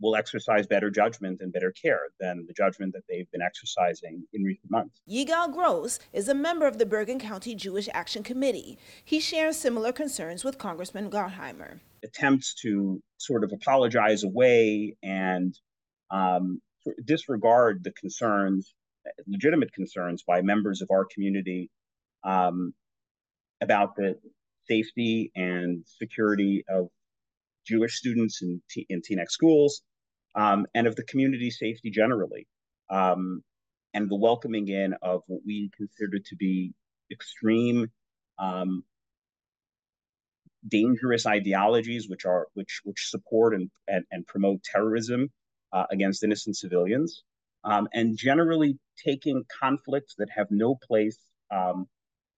will 0.04 0.16
exercise 0.18 0.68
better 0.68 0.92
judgment 0.92 1.40
and 1.42 1.54
better 1.54 1.72
care 1.72 2.02
than 2.20 2.46
the 2.46 2.54
judgment 2.54 2.94
that 2.94 3.04
they've 3.10 3.32
been 3.32 3.42
exercising 3.42 4.22
in 4.34 4.44
recent 4.44 4.70
months. 4.70 5.02
Yigal 5.10 5.52
Gross 5.54 5.98
is 6.12 6.28
a 6.28 6.36
member 6.36 6.68
of 6.68 6.78
the 6.78 6.86
Bergen 6.86 7.20
County 7.20 7.56
Jewish 7.56 7.88
Action 7.94 8.22
Committee. 8.22 8.78
He 9.04 9.22
shares 9.22 9.56
similar 9.56 9.94
concerns 9.94 10.44
with 10.44 10.58
Congressman 10.58 11.10
Gottheimer. 11.10 11.80
Attempts 12.04 12.54
to 12.56 13.02
sort 13.18 13.46
of 13.46 13.54
apologize 13.54 14.26
away 14.26 14.98
and 15.02 15.58
um, 16.12 16.62
disregard 17.06 17.86
the 17.86 17.94
concerns, 17.94 18.76
legitimate 19.26 19.72
concerns 19.72 20.22
by 20.28 20.42
members 20.42 20.82
of 20.82 20.90
our 20.92 21.06
community 21.06 21.72
um, 22.26 22.74
about 23.62 23.96
the 23.96 24.20
safety 24.68 25.32
and 25.34 25.86
security 25.86 26.66
of 26.70 26.90
Jewish 27.66 27.96
students 27.96 28.42
in, 28.42 28.62
T- 28.70 28.86
in 28.90 29.02
Teaneck 29.02 29.30
schools, 29.30 29.82
um, 30.36 30.66
and 30.74 30.88
of 30.88 30.96
the 30.96 31.04
community 31.04 31.52
safety 31.52 31.90
generally, 31.90 32.48
um, 32.90 33.44
and 33.94 34.10
the 34.10 34.16
welcoming 34.16 34.68
in 34.68 34.94
of 35.02 35.22
what 35.28 35.42
we 35.46 35.70
consider 35.76 36.20
to 36.20 36.36
be 36.36 36.74
extreme, 37.12 37.92
um, 38.40 38.84
dangerous 40.68 41.26
ideologies, 41.26 42.10
which 42.10 42.26
are 42.26 42.48
which 42.54 42.82
which 42.84 43.10
support 43.10 43.54
and 43.54 43.70
and, 43.88 44.06
and 44.12 44.26
promote 44.28 44.64
terrorism 44.64 45.32
uh, 45.72 45.86
against 45.92 46.24
innocent 46.24 46.58
civilians, 46.58 47.24
um, 47.64 47.88
and 47.94 48.18
generally 48.18 48.78
taking 49.04 49.44
conflicts 49.60 50.16
that 50.18 50.30
have 50.36 50.48
no 50.50 50.76
place 50.76 51.18
um, 51.52 51.88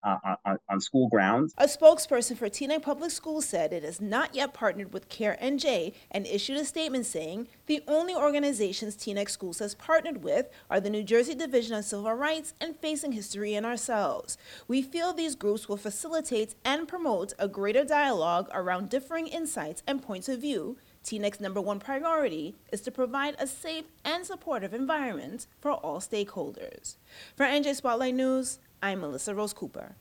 uh, 0.05 0.35
on, 0.45 0.59
on, 0.69 0.79
school 0.79 1.09
grounds. 1.09 1.53
A 1.57 1.65
spokesperson 1.65 2.38
for 2.38 2.47
Teaneck 2.47 2.83
Public 2.83 3.12
Schools 3.12 3.45
said 3.45 3.74
it 3.74 3.83
has 3.83 4.00
not 4.00 4.35
yet 4.35 4.53
partnered 4.53 4.93
with 4.93 5.09
CAIR 5.09 5.38
NJ 5.41 5.93
and 6.12 6.27
issued 6.27 6.57
a 6.57 6.65
statement 6.65 7.07
saying 7.07 7.47
the 7.65 7.81
only 7.88 8.15
organizations 8.15 8.95
Teaneck 8.95 9.29
Schools 9.29 9.59
has 9.59 9.74
partnered 9.74 10.24
with 10.24 10.47
are 10.69 10.79
the 10.79 10.89
New 10.89 11.03
Jersey 11.03 11.33
Division 11.33 11.75
of 11.75 11.85
Civil 11.85 12.13
Rights 12.13 12.53
and 12.62 12.75
Facing 12.77 13.13
History 13.13 13.55
and 13.55 13.65
ourselves. 13.65 14.38
We 14.67 14.81
feel 14.83 15.12
these 15.12 15.35
groups 15.35 15.67
will 15.67 15.77
facilitate 15.77 16.55
and 16.63 16.88
promote 16.88 17.33
a 17.39 17.47
greater 17.47 17.83
dialogue 17.83 18.50
around 18.53 18.89
differing 18.89 19.27
insights 19.27 19.81
and 19.88 20.03
points 20.03 20.29
of 20.29 20.41
view 20.41 20.77
Teaneck's 21.05 21.39
number 21.39 21.62
one 21.62 21.79
priority 21.79 22.55
is 22.71 22.81
to 22.81 22.91
provide 22.91 23.35
a 23.38 23.45
safe 23.45 23.85
and 24.03 24.25
supportive 24.25 24.74
environment 24.74 25.45
for 25.62 25.71
all 25.71 26.00
stakeholders. 26.00 26.95
For 27.35 27.45
NJ 27.45 27.75
Spotlight 27.75 28.15
News, 28.15 28.57
I'm 28.82 29.01
Melissa 29.01 29.34
Rose 29.34 29.53
Cooper. 29.53 29.96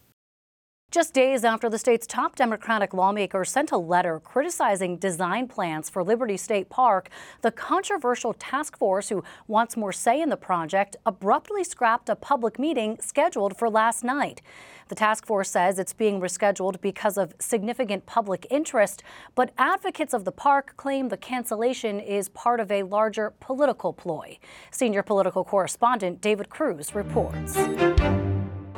Just 0.95 1.13
days 1.13 1.43
after 1.43 1.69
the 1.69 1.77
state's 1.77 2.07
top 2.07 2.37
Democratic 2.37 2.95
lawmaker 2.95 3.45
sent 3.45 3.73
a 3.73 3.77
letter 3.77 4.21
criticizing 4.21 4.97
design 4.97 5.49
plans 5.49 5.91
for 5.91 6.05
Liberty 6.05 6.37
State 6.37 6.69
Park, 6.69 7.09
the 7.43 7.51
controversial 7.51 8.33
task 8.33 8.79
force 8.79 9.09
who 9.09 9.25
wants 9.49 9.77
more 9.77 9.91
say 9.91 10.23
in 10.23 10.29
the 10.29 10.37
project 10.37 10.95
abruptly 11.05 11.65
scrapped 11.65 12.09
a 12.09 12.15
public 12.15 12.61
meeting 12.61 12.97
scheduled 13.01 13.59
for 13.59 13.69
last 13.69 14.05
night. 14.05 14.41
The 14.87 14.95
task 14.95 15.27
force 15.27 15.51
says 15.51 15.81
it's 15.81 15.93
being 15.93 16.21
rescheduled 16.21 16.81
because 16.81 17.19
of 17.19 17.35
significant 17.41 18.07
public 18.07 18.47
interest, 18.49 19.03
but 19.35 19.53
advocates 19.59 20.15
of 20.15 20.25
the 20.25 20.31
park 20.31 20.77
claim 20.77 21.09
the 21.09 21.17
cancellation 21.17 21.99
is 21.99 22.29
part 22.29 22.61
of 22.61 22.71
a 22.71 22.85
larger 22.85 23.33
political 23.41 23.93
ploy. 23.93 24.39
Senior 24.71 25.03
political 25.03 25.43
correspondent 25.43 26.21
David 26.21 26.51
Cruz 26.51 26.95
reports. 26.95 27.57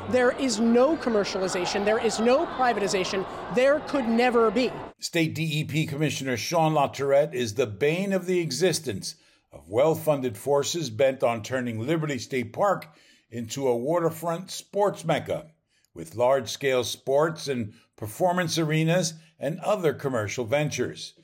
There 0.09 0.31
is 0.31 0.57
no 0.57 0.95
commercialization, 0.95 1.83
there 1.83 1.99
is 1.99 2.17
no 2.17 2.45
privatization, 2.45 3.25
there 3.53 3.81
could 3.81 4.07
never 4.07 4.49
be. 4.49 4.71
State 4.99 5.35
DEP 5.35 5.89
Commissioner 5.89 6.37
Sean 6.37 6.73
LaTourette 6.73 7.33
is 7.33 7.55
the 7.55 7.67
bane 7.67 8.13
of 8.13 8.25
the 8.25 8.39
existence 8.39 9.15
of 9.51 9.67
well 9.67 9.95
funded 9.95 10.37
forces 10.37 10.89
bent 10.89 11.23
on 11.23 11.43
turning 11.43 11.85
Liberty 11.85 12.19
State 12.19 12.53
Park 12.53 12.87
into 13.29 13.67
a 13.67 13.75
waterfront 13.75 14.49
sports 14.49 15.03
mecca 15.03 15.47
with 15.93 16.15
large 16.15 16.47
scale 16.47 16.85
sports 16.85 17.49
and 17.49 17.73
performance 17.97 18.57
arenas 18.57 19.13
and 19.37 19.59
other 19.59 19.93
commercial 19.93 20.45
ventures. 20.45 21.15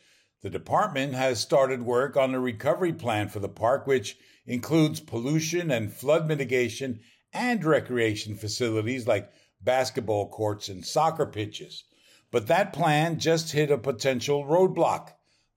The 0.42 0.50
department 0.50 1.14
has 1.14 1.40
started 1.40 1.84
work 1.84 2.18
on 2.18 2.36
a 2.36 2.40
recovery 2.40 2.92
plan 2.92 3.30
for 3.30 3.40
the 3.40 3.48
park, 3.48 3.88
which 3.88 4.18
includes 4.46 5.00
pollution 5.00 5.72
and 5.72 5.94
flood 5.94 6.28
mitigation 6.28 7.00
and 7.34 7.64
recreation 7.64 8.36
facilities 8.36 9.08
like 9.08 9.32
basketball 9.62 10.30
courts 10.30 10.70
and 10.70 10.86
soccer 10.86 11.26
pitches. 11.26 11.84
But 12.32 12.48
that 12.48 12.74
plan 12.74 13.20
just 13.20 13.52
hit 13.52 13.72
a 13.72 13.78
potential 13.78 14.46
roadblock. 14.46 15.10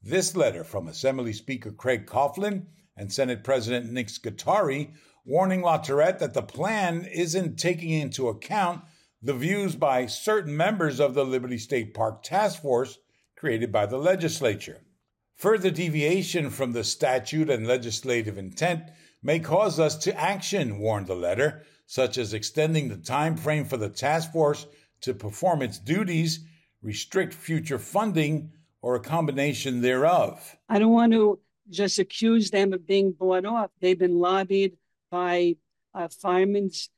This 0.03 0.37
letter 0.37 0.63
from 0.63 0.89
Assembly 0.89 1.33
Speaker 1.33 1.73
Craig 1.73 2.07
Coughlin 2.07 2.67
and 2.97 3.13
Senate 3.13 3.45
President 3.45 3.91
Nick 3.91 4.09
Scutari 4.09 4.93
warning 5.25 5.63
LaTourette 5.63 6.19
that 6.21 6.35
the 6.35 6.43
plan 6.43 7.05
isn't 7.05 7.59
taking 7.59 7.91
into 7.91 8.29
account 8.29 8.83
the 9.21 9.35
views 9.35 9.75
by 9.75 10.07
certain 10.07 10.57
members 10.57 11.01
of 11.01 11.15
the 11.15 11.25
Liberty 11.25 11.59
State 11.59 11.95
Park 11.95 12.23
Task 12.23 12.63
Force 12.63 12.99
created 13.37 13.73
by 13.73 13.87
the 13.87 13.99
legislature. 13.99 14.83
Further 15.35 15.71
deviation 15.71 16.49
from 16.49 16.73
the 16.73 16.85
statute 16.85 17.51
and 17.51 17.67
legislative 17.67 18.39
intent 18.39 18.83
may 19.27 19.41
cause 19.41 19.81
us 19.81 19.97
to 19.97 20.19
action, 20.19 20.79
warned 20.79 21.09
the 21.09 21.15
letter, 21.15 21.65
such 21.87 22.17
as 22.17 22.33
extending 22.33 22.89
the 22.89 22.97
time 22.97 23.37
frame 23.37 23.65
for 23.65 23.77
the 23.77 23.89
task 23.89 24.33
force 24.33 24.69
to 25.01 25.13
perform 25.13 25.63
its 25.63 25.79
duties, 25.79 26.45
restrict 26.81 27.35
future 27.35 27.81
funding, 27.81 28.53
or 28.83 28.95
a 28.95 29.01
combination 29.01 29.81
thereof. 29.81 30.57
I 30.69 30.79
don't 30.79 30.93
want 30.93 31.13
to 31.13 31.41
just 31.69 31.99
accuse 31.99 32.53
them 32.53 32.73
of 32.73 32.87
being 32.87 33.11
bought 33.11 33.45
off. 33.45 33.73
They've 33.81 33.99
been 33.99 34.21
lobbied 34.21 34.77
by 35.11 35.57
uh, 35.93 36.05
a 36.05 36.09
Fireman's 36.09 36.89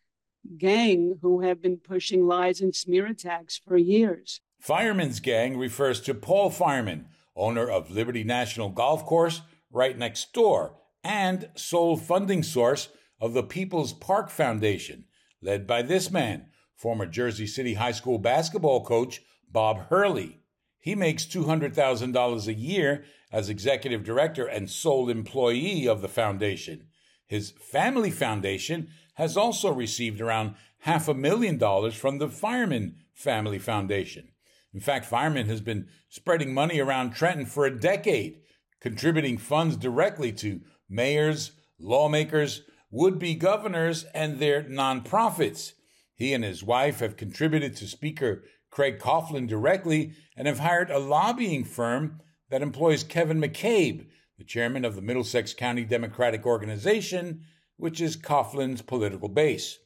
gang 0.58 1.18
who 1.23 1.40
have 1.40 1.62
been 1.62 1.78
pushing 1.78 2.26
lies 2.26 2.61
and 2.61 2.76
smear 2.76 3.06
attacks 3.06 3.56
for 3.56 3.78
years. 3.78 4.42
Fireman's 4.61 5.20
Gang 5.20 5.56
refers 5.56 5.99
to 6.02 6.12
Paul 6.12 6.50
Fireman, 6.50 7.06
owner 7.35 7.66
of 7.66 7.90
Liberty 7.90 8.23
National 8.23 8.68
Golf 8.68 9.06
Course 9.06 9.40
right 9.70 9.97
next 9.97 10.35
door 10.35 10.77
and 11.02 11.50
sole 11.55 11.97
funding 11.97 12.43
source 12.43 12.88
of 13.21 13.35
the 13.35 13.43
People's 13.43 13.93
Park 13.93 14.31
Foundation, 14.31 15.05
led 15.43 15.67
by 15.67 15.83
this 15.83 16.11
man, 16.11 16.47
former 16.75 17.07
Jersey 17.07 17.47
City 17.47 17.75
High 17.75 17.93
School 17.93 18.19
basketball 18.19 18.85
coach 18.85 19.23
Bob 19.50 19.88
Hurley. 19.88 20.40
He 20.78 20.95
makes 20.95 21.26
$200,000 21.26 22.47
a 22.47 22.55
year 22.55 23.05
as 23.33 23.49
executive 23.49 24.05
director 24.05 24.47
and 24.47 24.71
sole 24.71 25.11
employee 25.11 25.87
of 25.87 26.00
the 26.00 26.09
foundation. 26.09 26.87
His 27.26 27.50
family 27.50 28.11
foundation 28.11 28.88
has 29.14 29.37
also 29.37 29.73
received 29.73 30.21
around 30.21 30.55
half 30.81 31.09
a 31.09 31.14
million 31.14 31.59
dollars 31.59 31.95
from 31.95 32.19
the 32.19 32.28
Fireman 32.28 32.97
Family 33.12 33.59
Foundation. 33.59 34.28
In 34.73 34.81
fact, 34.81 35.07
Fireman 35.07 35.47
has 35.47 35.61
been 35.61 35.88
spreading 36.09 36.55
money 36.55 36.78
around 36.78 37.11
Trenton 37.11 37.47
for 37.47 37.67
a 37.67 37.78
decade, 37.78 38.38
contributing 38.81 39.37
funds 39.37 39.76
directly 39.76 40.33
to 40.35 40.61
mayors, 40.88 41.52
lawmakers, 41.78 42.62
would 42.90 43.18
be 43.18 43.35
governors, 43.35 44.04
and 44.14 44.38
their 44.38 44.62
nonprofits. 44.62 45.73
He 46.14 46.33
and 46.33 46.42
his 46.42 46.64
wife 46.64 47.00
have 47.00 47.16
contributed 47.16 47.76
to 47.76 47.87
Speaker 47.87 48.42
Craig 48.71 48.99
Coughlin 48.99 49.47
directly 49.47 50.12
and 50.37 50.47
have 50.47 50.61
hired 50.61 50.90
a 50.90 50.99
lobbying 50.99 51.64
firm 51.64 52.21
that 52.50 52.62
employs 52.62 53.04
Kevin 53.04 53.40
McCabe, 53.40 54.07
the 54.37 54.45
chairman 54.45 54.85
of 54.85 54.95
the 54.95 55.02
Middlesex 55.02 55.52
County 55.54 55.85
Democratic 55.85 56.47
Organization, 56.47 57.45
which 57.76 58.00
is 58.00 58.16
Coughlin's 58.16 58.83
political 58.83 59.28
base. 59.28 59.78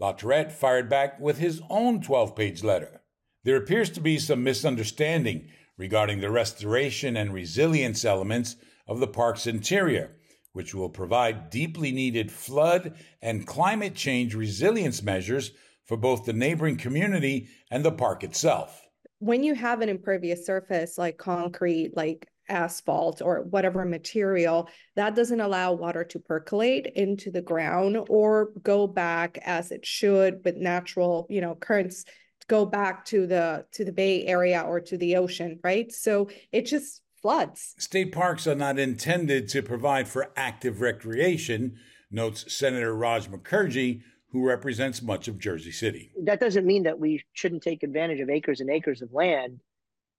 LaTourette 0.00 0.52
fired 0.52 0.88
back 0.88 1.20
with 1.20 1.38
his 1.38 1.60
own 1.70 2.00
12 2.00 2.34
page 2.34 2.64
letter. 2.64 3.02
There 3.44 3.56
appears 3.56 3.90
to 3.90 4.00
be 4.00 4.18
some 4.18 4.42
misunderstanding 4.42 5.48
regarding 5.76 6.20
the 6.20 6.30
restoration 6.30 7.16
and 7.16 7.32
resilience 7.32 8.04
elements 8.04 8.56
of 8.86 9.00
the 9.00 9.06
park's 9.06 9.46
interior, 9.46 10.16
which 10.54 10.74
will 10.74 10.88
provide 10.88 11.50
deeply 11.50 11.92
needed 11.92 12.32
flood 12.32 12.94
and 13.20 13.46
climate 13.46 13.94
change 13.94 14.34
resilience 14.34 15.02
measures 15.02 15.50
for 15.84 15.96
both 15.96 16.24
the 16.24 16.32
neighboring 16.32 16.76
community 16.76 17.48
and 17.70 17.84
the 17.84 17.92
park 17.92 18.24
itself. 18.24 18.80
When 19.18 19.42
you 19.42 19.54
have 19.54 19.80
an 19.80 19.88
impervious 19.88 20.46
surface 20.46 20.96
like 20.96 21.18
concrete, 21.18 21.92
like 21.94 22.28
asphalt 22.48 23.20
or 23.20 23.42
whatever 23.42 23.84
material, 23.84 24.68
that 24.96 25.16
doesn't 25.16 25.40
allow 25.40 25.72
water 25.72 26.04
to 26.04 26.20
percolate 26.20 26.86
into 26.94 27.30
the 27.30 27.42
ground 27.42 27.98
or 28.08 28.50
go 28.62 28.86
back 28.86 29.38
as 29.44 29.72
it 29.72 29.84
should 29.84 30.40
with 30.44 30.56
natural, 30.56 31.26
you 31.28 31.40
know, 31.40 31.56
currents 31.56 32.04
go 32.46 32.64
back 32.64 33.04
to 33.06 33.26
the 33.26 33.64
to 33.72 33.84
the 33.84 33.92
bay 33.92 34.24
area 34.24 34.60
or 34.60 34.80
to 34.80 34.96
the 34.98 35.16
ocean, 35.16 35.58
right? 35.64 35.90
So 35.90 36.28
it 36.52 36.66
just 36.66 37.00
floods. 37.24 37.74
State 37.78 38.12
parks 38.12 38.46
are 38.46 38.54
not 38.54 38.78
intended 38.78 39.48
to 39.48 39.62
provide 39.62 40.06
for 40.06 40.30
active 40.36 40.82
recreation, 40.82 41.74
notes 42.10 42.52
Senator 42.54 42.94
Raj 42.94 43.28
Mukherjee, 43.28 44.02
who 44.30 44.46
represents 44.46 45.00
much 45.00 45.26
of 45.26 45.38
Jersey 45.38 45.72
City. 45.72 46.12
That 46.24 46.38
doesn't 46.38 46.66
mean 46.66 46.82
that 46.82 46.98
we 46.98 47.24
shouldn't 47.32 47.62
take 47.62 47.82
advantage 47.82 48.20
of 48.20 48.28
acres 48.28 48.60
and 48.60 48.68
acres 48.68 49.00
of 49.00 49.10
land 49.14 49.60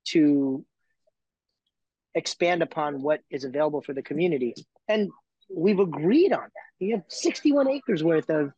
to 0.05 0.65
expand 2.15 2.63
upon 2.63 3.03
what 3.03 3.21
is 3.29 3.43
available 3.43 3.83
for 3.83 3.93
the 3.93 4.01
community. 4.01 4.55
And 4.87 5.11
we've 5.47 5.79
agreed 5.79 6.33
on 6.33 6.41
that. 6.41 6.69
We 6.81 6.89
have 6.89 7.03
61 7.07 7.69
acres 7.69 8.03
worth 8.03 8.31
of, 8.31 8.51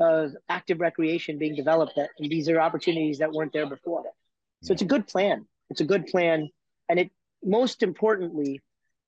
of 0.00 0.32
active 0.48 0.80
recreation 0.80 1.38
being 1.38 1.54
developed 1.54 1.92
that 1.94 2.10
and 2.18 2.28
these 2.28 2.48
are 2.48 2.60
opportunities 2.60 3.18
that 3.18 3.30
weren't 3.30 3.52
there 3.52 3.68
before. 3.68 4.02
So 4.64 4.72
it's 4.72 4.82
a 4.82 4.84
good 4.84 5.06
plan. 5.06 5.46
It's 5.70 5.80
a 5.80 5.84
good 5.84 6.08
plan. 6.08 6.50
And 6.88 6.98
it 6.98 7.12
most 7.44 7.82
importantly, 7.82 8.60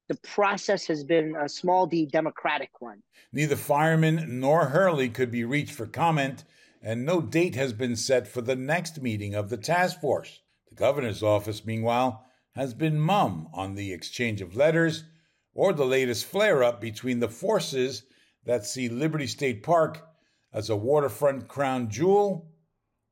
the 0.09 0.17
process 0.17 0.87
has 0.87 1.03
been 1.03 1.35
a 1.37 1.49
small 1.49 1.87
d 1.87 2.07
democratic 2.07 2.81
one. 2.81 3.03
Neither 3.33 3.57
Fireman 3.57 4.41
nor 4.41 4.67
Hurley 4.67 5.09
could 5.09 5.31
be 5.31 5.45
reached 5.45 5.73
for 5.73 5.87
comment, 5.87 6.45
and 6.81 7.05
no 7.05 7.21
date 7.21 7.57
has 7.57 7.73
been 7.73 7.97
set 7.97 8.29
for 8.29 8.41
the 8.41 8.55
next 8.55 9.03
meeting 9.03 9.35
of 9.35 9.49
the 9.49 9.57
task 9.57 10.01
force. 10.01 10.41
The 10.69 10.77
governor's 10.77 11.23
office, 11.23 11.65
meanwhile, 11.65 12.25
has 12.55 12.73
been 12.73 13.01
mum 13.01 13.49
on 13.53 13.75
the 13.75 13.93
exchange 13.93 14.41
of 14.41 14.55
letters 14.55 15.05
or 15.53 15.73
the 15.73 15.85
latest 15.85 16.27
flare 16.27 16.63
up 16.63 16.81
between 16.81 17.19
the 17.19 17.29
forces 17.29 18.05
that 18.45 18.65
see 18.65 18.89
Liberty 18.89 19.27
State 19.27 19.63
Park 19.63 20.07
as 20.53 20.71
a 20.71 20.77
waterfront 20.77 21.49
crown 21.49 21.91
jewel 21.91 22.53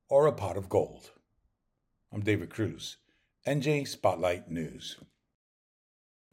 or 0.09 0.27
a 0.27 0.33
pot 0.33 0.57
of 0.57 0.69
gold. 0.69 1.11
I'm 2.13 2.21
David 2.21 2.51
Cruz, 2.51 2.99
NJ 3.47 3.89
Spotlight 3.89 4.51
News. 4.51 4.97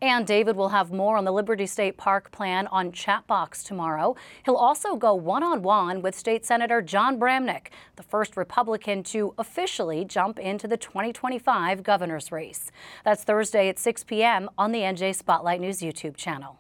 And 0.04 0.26
David 0.26 0.56
will 0.56 0.70
have 0.70 0.92
more 0.92 1.16
on 1.16 1.26
the 1.26 1.32
Liberty 1.32 1.68
State 1.68 1.96
Park 1.96 2.32
plan 2.32 2.66
on 2.68 2.92
Chatbox 2.92 3.64
tomorrow. 3.64 4.16
He'll 4.44 4.56
also 4.56 4.96
go 4.96 5.14
one 5.14 5.44
on 5.44 5.62
one 5.62 6.02
with 6.02 6.16
State 6.16 6.44
Senator 6.44 6.82
Jon 6.82 7.20
Bramnick, 7.20 7.68
the 7.98 8.04
first 8.04 8.36
Republican 8.36 9.04
to 9.04 9.36
officially 9.38 10.04
jump 10.04 10.40
into 10.40 10.68
the 10.68 10.76
2025 10.76 11.84
governor's 11.84 12.32
race. 12.32 12.72
That's 13.06 13.24
Thursday 13.24 13.70
at 13.70 13.78
6 13.78 14.04
p.m. 14.06 14.50
on 14.58 14.72
the 14.72 14.80
NJ 14.80 15.14
Spotlight 15.14 15.62
News 15.62 15.82
YouTube 15.82 16.18
channel. 16.18 16.58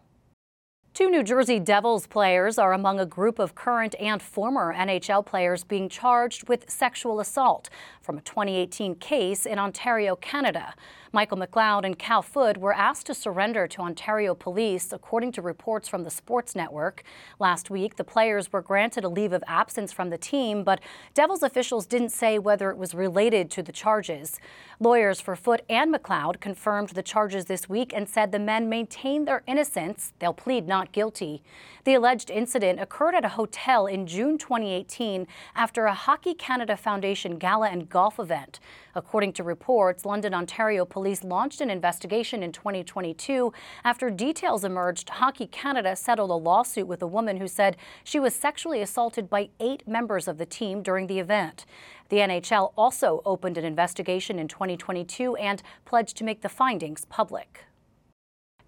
Two 0.93 1.09
New 1.09 1.23
Jersey 1.23 1.57
Devils 1.57 2.05
players 2.05 2.59
are 2.59 2.73
among 2.73 2.99
a 2.99 3.05
group 3.05 3.39
of 3.39 3.55
current 3.55 3.95
and 3.99 4.21
former 4.21 4.71
NHL 4.75 5.25
players 5.25 5.63
being 5.63 5.89
charged 5.89 6.47
with 6.47 6.69
sexual 6.69 7.19
assault 7.19 7.69
from 8.01 8.17
a 8.17 8.21
2018 8.21 8.95
case 8.95 9.45
in 9.47 9.57
Ontario, 9.57 10.15
Canada. 10.17 10.75
Michael 11.13 11.39
McLeod 11.39 11.83
and 11.83 11.99
Cal 11.99 12.21
Foote 12.21 12.55
were 12.55 12.73
asked 12.73 13.05
to 13.07 13.13
surrender 13.13 13.67
to 13.67 13.81
Ontario 13.81 14.33
police, 14.33 14.93
according 14.93 15.33
to 15.33 15.41
reports 15.41 15.89
from 15.89 16.05
the 16.05 16.09
Sports 16.09 16.55
Network. 16.55 17.03
Last 17.37 17.69
week, 17.69 17.97
the 17.97 18.05
players 18.05 18.53
were 18.53 18.61
granted 18.61 19.03
a 19.03 19.09
leave 19.09 19.33
of 19.33 19.43
absence 19.45 19.91
from 19.91 20.09
the 20.09 20.17
team, 20.17 20.63
but 20.63 20.79
Devils 21.13 21.43
officials 21.43 21.85
didn't 21.85 22.13
say 22.13 22.39
whether 22.39 22.69
it 22.69 22.77
was 22.77 22.95
related 22.95 23.51
to 23.51 23.61
the 23.61 23.73
charges. 23.73 24.39
Lawyers 24.79 25.19
for 25.19 25.35
Foote 25.35 25.63
and 25.69 25.93
McLeod 25.93 26.39
confirmed 26.39 26.89
the 26.89 27.03
charges 27.03 27.43
this 27.43 27.67
week 27.67 27.91
and 27.93 28.07
said 28.07 28.31
the 28.31 28.39
men 28.39 28.69
maintain 28.69 29.25
their 29.25 29.43
innocence. 29.45 30.13
They'll 30.19 30.31
plead 30.31 30.65
not 30.65 30.93
guilty. 30.93 31.43
The 31.83 31.95
alleged 31.95 32.29
incident 32.29 32.79
occurred 32.79 33.15
at 33.15 33.25
a 33.25 33.29
hotel 33.29 33.85
in 33.85 34.07
June 34.07 34.37
2018 34.37 35.27
after 35.57 35.87
a 35.87 35.93
Hockey 35.93 36.33
Canada 36.33 36.77
Foundation 36.77 37.37
gala 37.37 37.67
and 37.67 37.89
golf 37.89 38.17
event. 38.17 38.61
According 38.95 39.33
to 39.33 39.43
reports, 39.43 40.05
London, 40.05 40.33
Ontario 40.33 40.85
police 40.85 41.00
launched 41.23 41.61
an 41.61 41.69
investigation 41.69 42.43
in 42.43 42.51
2022 42.51 43.51
after 43.83 44.09
details 44.09 44.63
emerged. 44.63 45.09
Hockey 45.09 45.47
Canada 45.47 45.95
settled 45.95 46.29
a 46.29 46.35
lawsuit 46.35 46.87
with 46.87 47.01
a 47.01 47.07
woman 47.07 47.37
who 47.37 47.47
said 47.47 47.77
she 48.03 48.19
was 48.19 48.35
sexually 48.35 48.81
assaulted 48.81 49.29
by 49.29 49.49
eight 49.59 49.87
members 49.87 50.27
of 50.27 50.37
the 50.37 50.45
team 50.45 50.81
during 50.83 51.07
the 51.07 51.19
event. 51.19 51.65
The 52.09 52.17
NHL 52.17 52.73
also 52.77 53.21
opened 53.25 53.57
an 53.57 53.65
investigation 53.65 54.37
in 54.37 54.47
2022 54.47 55.35
and 55.37 55.63
pledged 55.85 56.17
to 56.17 56.23
make 56.23 56.41
the 56.41 56.49
findings 56.49 57.05
public. 57.05 57.65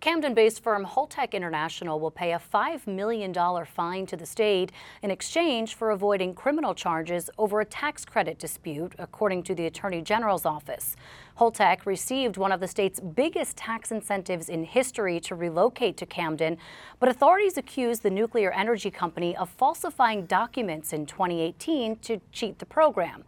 Camden 0.04 0.34
based 0.34 0.62
firm 0.62 0.86
Holtec 0.86 1.32
International 1.32 1.98
will 1.98 2.12
pay 2.12 2.34
a 2.34 2.42
$5 2.54 2.88
million 2.88 3.34
fine 3.66 4.06
to 4.06 4.18
the 4.18 4.26
state 4.26 4.70
in 5.02 5.10
exchange 5.10 5.76
for 5.76 5.92
avoiding 5.92 6.36
criminal 6.36 6.76
charges 6.76 7.30
over 7.38 7.62
a 7.62 7.66
tax 7.66 8.04
credit 8.04 8.38
dispute, 8.38 8.92
according 9.00 9.44
to 9.44 9.56
the 9.56 9.66
Attorney 9.66 10.02
General's 10.02 10.46
office. 10.46 10.98
Holtec 11.40 11.86
received 11.86 12.36
one 12.36 12.52
of 12.52 12.60
the 12.60 12.68
state's 12.68 13.00
biggest 13.00 13.56
tax 13.56 13.94
incentives 13.94 14.50
in 14.50 14.66
history 14.66 15.22
to 15.22 15.36
relocate 15.36 15.96
to 15.96 16.06
Camden, 16.06 16.58
but 17.00 17.08
authorities 17.08 17.58
accused 17.58 18.04
the 18.04 18.10
nuclear 18.10 18.52
energy 18.52 18.92
company 18.92 19.38
of 19.38 19.50
falsifying 19.52 20.26
documents 20.26 20.92
in 20.92 21.06
2018 21.06 21.96
to 22.00 22.20
cheat 22.34 22.60
the 22.60 22.66
program. 22.66 23.24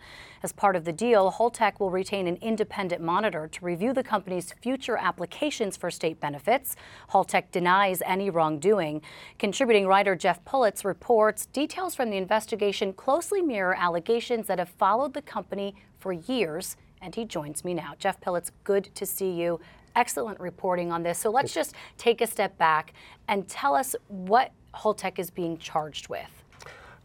As 0.46 0.52
part 0.52 0.76
of 0.76 0.86
the 0.86 0.94
deal, 0.94 1.32
Holtec 1.32 1.80
will 1.80 1.90
retain 1.90 2.28
an 2.28 2.38
independent 2.40 3.02
monitor 3.02 3.48
to 3.48 3.66
review 3.66 3.94
the 3.94 4.04
company's 4.04 4.54
future 4.62 4.96
applications 4.96 5.76
for 5.76 5.90
state 5.90 6.20
benefits. 6.20 6.76
Holtec 7.10 7.50
denies 7.52 8.04
any 8.06 8.30
wrongdoing. 8.30 9.02
Contributing 9.40 9.88
writer 9.88 10.16
Jeff 10.16 10.46
Pillets 10.46 10.86
reports 10.86 11.48
details 11.48 11.96
from 11.96 12.12
the 12.12 12.18
investigation 12.18 12.94
closely 12.94 13.42
mirror 13.42 13.76
allegations 13.76 14.46
that 14.46 14.60
have 14.60 14.70
followed 14.70 15.16
the 15.16 15.22
company 15.24 15.74
for 15.98 16.14
years 16.14 16.78
and 17.02 17.16
he 17.16 17.26
joins 17.26 17.66
me 17.66 17.74
now. 17.74 17.94
Jeff 17.98 18.22
Pillets, 18.22 18.52
good 18.64 18.94
to 18.94 19.04
see 19.04 19.32
you. 19.32 19.60
Excellent 19.96 20.40
reporting 20.40 20.92
on 20.92 21.02
this. 21.02 21.18
So 21.18 21.32
let's 21.32 21.56
just 21.56 21.74
take 21.98 22.22
a 22.22 22.28
step 22.28 22.56
back 22.60 22.94
and 23.28 23.48
tell 23.48 23.74
us 23.74 23.96
what 24.10 24.52
Holtec 24.76 25.18
is 25.18 25.32
being 25.32 25.58
charged 25.58 26.08
with. 26.08 26.45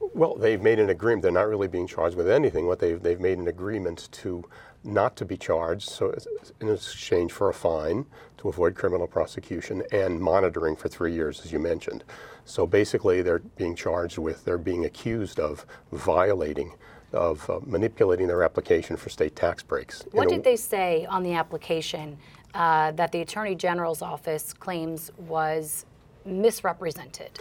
Well, 0.00 0.34
they've 0.34 0.62
made 0.62 0.78
an 0.78 0.90
agreement. 0.90 1.22
They're 1.22 1.30
not 1.30 1.48
really 1.48 1.68
being 1.68 1.86
charged 1.86 2.16
with 2.16 2.28
anything. 2.28 2.66
What 2.66 2.78
they've 2.78 3.00
they've 3.00 3.20
made 3.20 3.38
an 3.38 3.48
agreement 3.48 4.08
to 4.12 4.44
not 4.82 5.14
to 5.16 5.26
be 5.26 5.36
charged, 5.36 5.88
so 5.88 6.14
in 6.60 6.70
exchange 6.70 7.32
for 7.32 7.50
a 7.50 7.54
fine 7.54 8.06
to 8.38 8.48
avoid 8.48 8.74
criminal 8.74 9.06
prosecution 9.06 9.82
and 9.92 10.18
monitoring 10.18 10.74
for 10.74 10.88
three 10.88 11.12
years, 11.12 11.42
as 11.44 11.52
you 11.52 11.58
mentioned. 11.58 12.02
So 12.46 12.66
basically, 12.66 13.20
they're 13.20 13.40
being 13.56 13.76
charged 13.76 14.16
with 14.16 14.44
they're 14.44 14.58
being 14.58 14.86
accused 14.86 15.38
of 15.38 15.66
violating 15.92 16.72
of 17.12 17.48
uh, 17.50 17.60
manipulating 17.66 18.26
their 18.26 18.42
application 18.42 18.96
for 18.96 19.10
state 19.10 19.36
tax 19.36 19.62
breaks. 19.62 20.04
What 20.12 20.28
did 20.28 20.44
they 20.44 20.56
say 20.56 21.06
on 21.06 21.22
the 21.22 21.34
application 21.34 22.16
uh, 22.54 22.92
that 22.92 23.12
the 23.12 23.20
Attorney 23.20 23.54
General's 23.54 24.00
office 24.00 24.52
claims 24.52 25.10
was 25.18 25.84
misrepresented? 26.24 27.38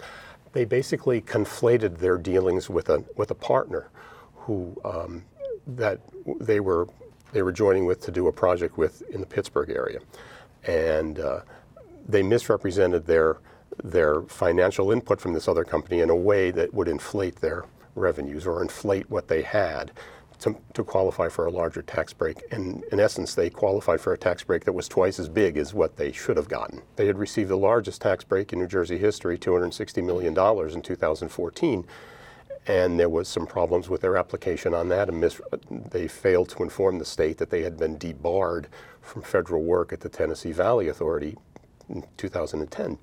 They 0.52 0.64
basically 0.64 1.20
conflated 1.20 1.98
their 1.98 2.18
dealings 2.18 2.68
with 2.68 2.88
a 2.88 3.04
with 3.16 3.30
a 3.30 3.34
partner 3.34 3.90
who 4.34 4.76
um, 4.84 5.24
that 5.66 6.00
they 6.40 6.60
were 6.60 6.88
they 7.32 7.42
were 7.42 7.52
joining 7.52 7.86
with 7.86 8.00
to 8.02 8.10
do 8.10 8.26
a 8.28 8.32
project 8.32 8.76
with 8.76 9.02
in 9.10 9.20
the 9.20 9.26
Pittsburgh 9.26 9.70
area, 9.70 10.00
and 10.64 11.20
uh, 11.20 11.40
they 12.08 12.22
misrepresented 12.22 13.06
their 13.06 13.38
their 13.84 14.22
financial 14.22 14.90
input 14.90 15.20
from 15.20 15.32
this 15.32 15.46
other 15.48 15.64
company 15.64 16.00
in 16.00 16.10
a 16.10 16.16
way 16.16 16.50
that 16.50 16.74
would 16.74 16.88
inflate 16.88 17.36
their 17.36 17.64
revenues 17.94 18.46
or 18.46 18.62
inflate 18.62 19.08
what 19.10 19.28
they 19.28 19.42
had 19.42 19.92
to, 20.40 20.56
to, 20.74 20.84
qualify 20.84 21.28
for 21.28 21.46
a 21.46 21.50
larger 21.50 21.82
tax 21.82 22.12
break. 22.12 22.42
And 22.50 22.82
in 22.90 22.98
essence, 23.00 23.34
they 23.34 23.50
qualified 23.50 24.00
for 24.00 24.12
a 24.12 24.18
tax 24.18 24.42
break 24.42 24.64
that 24.64 24.72
was 24.72 24.88
twice 24.88 25.18
as 25.18 25.28
big 25.28 25.56
as 25.56 25.74
what 25.74 25.96
they 25.96 26.12
should 26.12 26.36
have 26.36 26.48
gotten. 26.48 26.82
They 26.96 27.06
had 27.06 27.18
received 27.18 27.50
the 27.50 27.56
largest 27.56 28.00
tax 28.00 28.24
break 28.24 28.52
in 28.52 28.58
New 28.58 28.66
Jersey 28.66 28.98
history, 28.98 29.38
$260 29.38 30.04
million 30.04 30.36
in 30.74 30.82
2014. 30.82 31.86
And 32.66 33.00
there 33.00 33.08
was 33.08 33.28
some 33.28 33.46
problems 33.46 33.88
with 33.88 34.02
their 34.02 34.16
application 34.16 34.74
on 34.74 34.88
that, 34.90 35.08
and 35.08 35.20
mis- 35.20 35.40
they 35.70 36.06
failed 36.08 36.50
to 36.50 36.62
inform 36.62 36.98
the 36.98 37.04
state 37.04 37.38
that 37.38 37.50
they 37.50 37.62
had 37.62 37.78
been 37.78 37.96
debarred 37.96 38.68
from 39.00 39.22
federal 39.22 39.62
work 39.62 39.92
at 39.92 40.00
the 40.00 40.08
Tennessee 40.08 40.52
Valley 40.52 40.88
Authority 40.88 41.36
in 41.88 42.04
2010. 42.16 42.98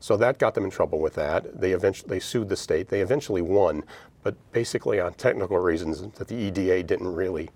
So 0.00 0.16
that 0.16 0.38
got 0.38 0.54
them 0.54 0.64
in 0.64 0.70
trouble 0.70 1.00
with 1.00 1.14
that. 1.14 1.60
They 1.60 1.72
eventually 1.72 2.08
they 2.08 2.20
sued 2.20 2.48
the 2.48 2.56
state. 2.56 2.88
They 2.88 3.00
eventually 3.00 3.42
won, 3.42 3.82
but 4.22 4.36
basically 4.52 5.00
on 5.00 5.14
technical 5.14 5.58
reasons 5.58 6.02
that 6.18 6.28
the 6.28 6.36
EDA 6.36 6.82
didn't 6.82 7.12
really 7.12 7.50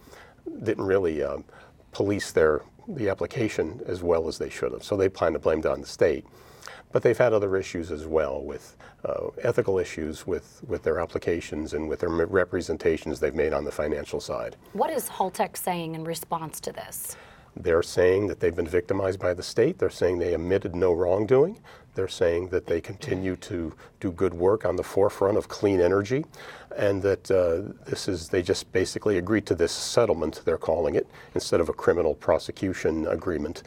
didn't 0.62 0.84
really 0.84 1.22
uh, 1.22 1.38
police 1.92 2.32
their 2.32 2.62
the 2.88 3.08
application 3.08 3.80
as 3.86 4.02
well 4.02 4.28
as 4.28 4.38
they 4.38 4.50
should 4.50 4.72
have. 4.72 4.82
So 4.82 4.96
they 4.96 5.08
plan 5.08 5.32
to 5.34 5.38
blame 5.38 5.60
it 5.60 5.66
on 5.66 5.80
the 5.80 5.86
state. 5.86 6.26
But 6.90 7.02
they've 7.02 7.16
had 7.16 7.32
other 7.32 7.56
issues 7.56 7.90
as 7.90 8.06
well 8.06 8.42
with 8.42 8.76
uh, 9.04 9.28
ethical 9.42 9.78
issues 9.78 10.26
with, 10.26 10.62
with 10.66 10.82
their 10.82 11.00
applications 11.00 11.72
and 11.72 11.88
with 11.88 12.00
their 12.00 12.10
representations 12.10 13.18
they've 13.18 13.34
made 13.34 13.52
on 13.52 13.64
the 13.64 13.72
financial 13.72 14.20
side. 14.20 14.56
What 14.74 14.90
is 14.90 15.08
Holtec 15.08 15.56
saying 15.56 15.94
in 15.94 16.04
response 16.04 16.60
to 16.60 16.72
this? 16.72 17.16
They're 17.56 17.82
saying 17.82 18.28
that 18.28 18.40
they've 18.40 18.54
been 18.54 18.66
victimized 18.66 19.20
by 19.20 19.34
the 19.34 19.42
state. 19.42 19.78
They're 19.78 19.90
saying 19.90 20.18
they 20.18 20.34
admitted 20.34 20.74
no 20.74 20.92
wrongdoing. 20.92 21.58
They're 21.94 22.08
saying 22.08 22.48
that 22.48 22.66
they 22.66 22.80
continue 22.80 23.36
to 23.36 23.74
do 24.00 24.12
good 24.12 24.32
work 24.32 24.64
on 24.64 24.76
the 24.76 24.82
forefront 24.82 25.36
of 25.36 25.48
clean 25.48 25.80
energy, 25.80 26.24
and 26.76 27.02
that 27.02 27.30
uh, 27.30 27.72
this 27.84 28.08
is 28.08 28.28
they 28.28 28.42
just 28.42 28.72
basically 28.72 29.18
agreed 29.18 29.44
to 29.46 29.54
this 29.54 29.72
settlement, 29.72 30.42
they're 30.44 30.56
calling 30.56 30.94
it, 30.94 31.06
instead 31.34 31.60
of 31.60 31.68
a 31.68 31.72
criminal 31.72 32.14
prosecution 32.14 33.06
agreement, 33.08 33.62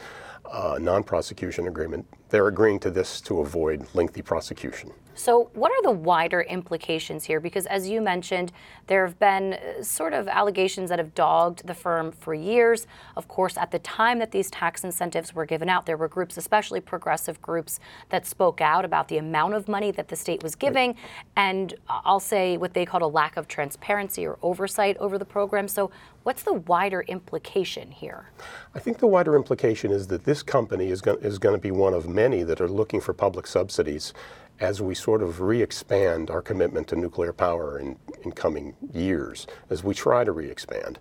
uh, 0.52 0.78
non-prosecution 0.82 1.68
agreement. 1.68 2.06
They're 2.30 2.48
agreeing 2.48 2.80
to 2.80 2.92
this 2.92 3.22
to 3.22 3.42
avoid 3.42 3.88
lengthy 3.94 4.22
prosecution. 4.22 4.92
So, 5.16 5.50
what 5.54 5.72
are 5.72 5.82
the 5.82 5.92
wider 5.92 6.42
implications 6.42 7.24
here? 7.24 7.40
Because, 7.40 7.66
as 7.68 7.88
you 7.88 8.02
mentioned, 8.02 8.52
there 8.88 9.06
have 9.06 9.18
been 9.18 9.54
uh, 9.54 9.82
sort 9.82 10.12
of 10.14 10.28
allegations 10.28 10.90
that 10.90 11.00
have 11.00 11.16
dogged 11.16 11.66
the 11.66 11.74
firm 11.74 12.12
for 12.12 12.34
years. 12.34 12.86
Of 13.16 13.30
course, 13.30 13.58
at 13.58 13.72
the 13.72 13.80
time 13.80 14.20
that 14.20 14.32
these 14.32 14.52
tax 14.52 14.84
incentives 14.84 15.34
were 15.34 15.46
given 15.46 15.70
out, 15.70 15.86
there 15.86 15.96
were 15.96 16.10
groups, 16.10 16.36
especially 16.36 16.82
progressive 16.82 17.42
groups, 17.42 17.80
that 18.10 18.26
spoke 18.26 18.60
out 18.60 18.84
about 18.84 19.08
the 19.08 19.18
amount 19.18 19.54
of 19.54 19.70
money 19.70 19.90
that 19.92 20.10
the 20.10 20.18
state 20.18 20.44
was 20.44 20.54
giving, 20.54 20.90
right. 20.90 20.98
and 21.38 21.74
I'll 21.88 22.20
say 22.20 22.58
what 22.58 22.74
they 22.74 22.86
called 22.86 23.04
a 23.04 23.08
lack 23.08 23.38
of 23.38 23.48
transparency 23.48 24.28
or 24.28 24.38
oversight 24.42 24.98
over 24.98 25.18
the 25.18 25.26
program. 25.26 25.70
So, 25.70 25.92
what's 26.24 26.44
the 26.44 26.54
wider 26.54 27.02
implication 27.08 27.92
here? 27.92 28.32
I 28.74 28.80
think 28.80 28.98
the 28.98 29.08
wider 29.08 29.38
implication 29.38 29.92
is 29.92 30.08
that 30.08 30.26
this 30.26 30.44
company 30.44 30.90
is 30.90 31.02
going, 31.02 31.20
is 31.22 31.40
going 31.40 31.56
to 31.56 31.62
be 31.62 31.72
one 31.72 31.94
of 31.94 32.10
many 32.10 32.44
that 32.44 32.60
are 32.60 32.68
looking 32.68 33.00
for 33.00 33.14
public 33.14 33.48
subsidies 33.48 34.14
as 34.60 34.82
we 34.82 34.96
sort 34.96 35.22
of 35.22 35.42
re-expand 35.42 36.30
our 36.30 36.42
commitment 36.42 36.88
to 36.88 36.96
nuclear 36.96 37.34
power 37.34 37.80
in, 37.80 37.98
in 38.24 38.32
coming 38.32 38.76
years, 38.94 39.48
as 39.70 39.84
we 39.84 39.94
try 39.94 40.24
to 40.24 40.32
re-expand. 40.32 40.98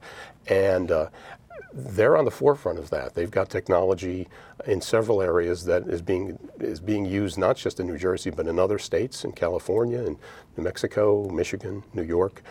And 0.49 0.91
uh, 0.91 1.09
they're 1.73 2.17
on 2.17 2.25
the 2.25 2.31
forefront 2.31 2.79
of 2.79 2.91
that. 2.91 3.15
They've 3.15 3.31
got 3.31 3.51
technology 3.51 4.29
in 4.67 4.81
several 4.81 5.21
areas 5.21 5.65
that 5.65 5.87
is 5.89 6.03
being 6.03 6.39
is 6.61 6.81
being 6.81 7.05
used 7.05 7.39
not 7.39 7.57
just 7.57 7.81
in 7.81 7.87
New 7.87 7.99
Jersey 7.99 8.31
but 8.31 8.47
in 8.47 8.59
other 8.59 8.79
states, 8.79 9.25
in 9.25 9.33
California, 9.33 9.99
in 9.99 10.17
New 10.57 10.65
Mexico, 10.65 11.29
Michigan, 11.29 11.83
New 11.93 12.03
York, 12.03 12.43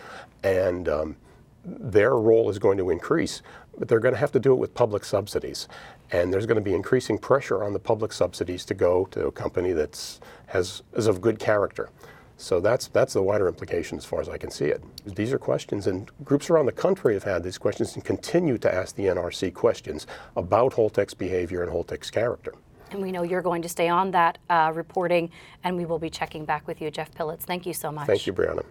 and 0.42 0.88
um, 0.88 1.16
their 1.64 2.16
role 2.16 2.50
is 2.50 2.58
going 2.58 2.78
to 2.78 2.90
increase. 2.90 3.42
But 3.76 3.88
they're 3.88 4.00
going 4.00 4.14
to 4.14 4.20
have 4.20 4.32
to 4.32 4.38
do 4.38 4.52
it 4.52 4.56
with 4.56 4.72
public 4.74 5.04
subsidies, 5.04 5.68
and 6.10 6.32
there's 6.32 6.46
going 6.46 6.56
to 6.56 6.62
be 6.62 6.74
increasing 6.74 7.18
pressure 7.18 7.64
on 7.64 7.72
the 7.72 7.78
public 7.78 8.12
subsidies 8.12 8.64
to 8.66 8.74
go 8.74 9.06
to 9.06 9.26
a 9.26 9.32
company 9.32 9.72
that's 9.72 10.20
has 10.46 10.82
is 10.94 11.06
of 11.06 11.20
good 11.20 11.38
character. 11.38 11.88
So 12.36 12.60
that's 12.60 12.88
that's 12.88 13.14
the 13.14 13.22
wider 13.22 13.48
implication 13.48 13.96
as 13.96 14.04
far 14.04 14.20
as 14.20 14.28
I 14.28 14.38
can 14.38 14.50
see 14.50 14.66
it. 14.66 14.82
These 15.04 15.32
are 15.32 15.38
questions, 15.38 15.86
and 15.86 16.10
groups 16.24 16.50
around 16.50 16.66
the 16.66 16.72
country 16.72 17.14
have 17.14 17.22
had 17.22 17.42
these 17.42 17.58
questions 17.58 17.94
and 17.94 18.04
continue 18.04 18.58
to 18.58 18.72
ask 18.72 18.96
the 18.96 19.04
NRC 19.04 19.54
questions 19.54 20.06
about 20.36 20.72
Holtec's 20.72 21.14
behavior 21.14 21.62
and 21.62 21.70
Holtec's 21.70 22.10
character. 22.10 22.54
And 22.90 23.00
we 23.00 23.10
know 23.10 23.22
you're 23.22 23.42
going 23.42 23.62
to 23.62 23.68
stay 23.68 23.88
on 23.88 24.10
that 24.12 24.38
uh, 24.50 24.72
reporting, 24.74 25.30
and 25.64 25.76
we 25.76 25.84
will 25.84 25.98
be 25.98 26.10
checking 26.10 26.44
back 26.44 26.66
with 26.66 26.80
you, 26.80 26.90
Jeff 26.90 27.12
Pillets. 27.14 27.44
Thank 27.44 27.66
you 27.66 27.74
so 27.74 27.90
much. 27.90 28.06
Thank 28.06 28.26
you, 28.26 28.32
Brianna. 28.32 28.64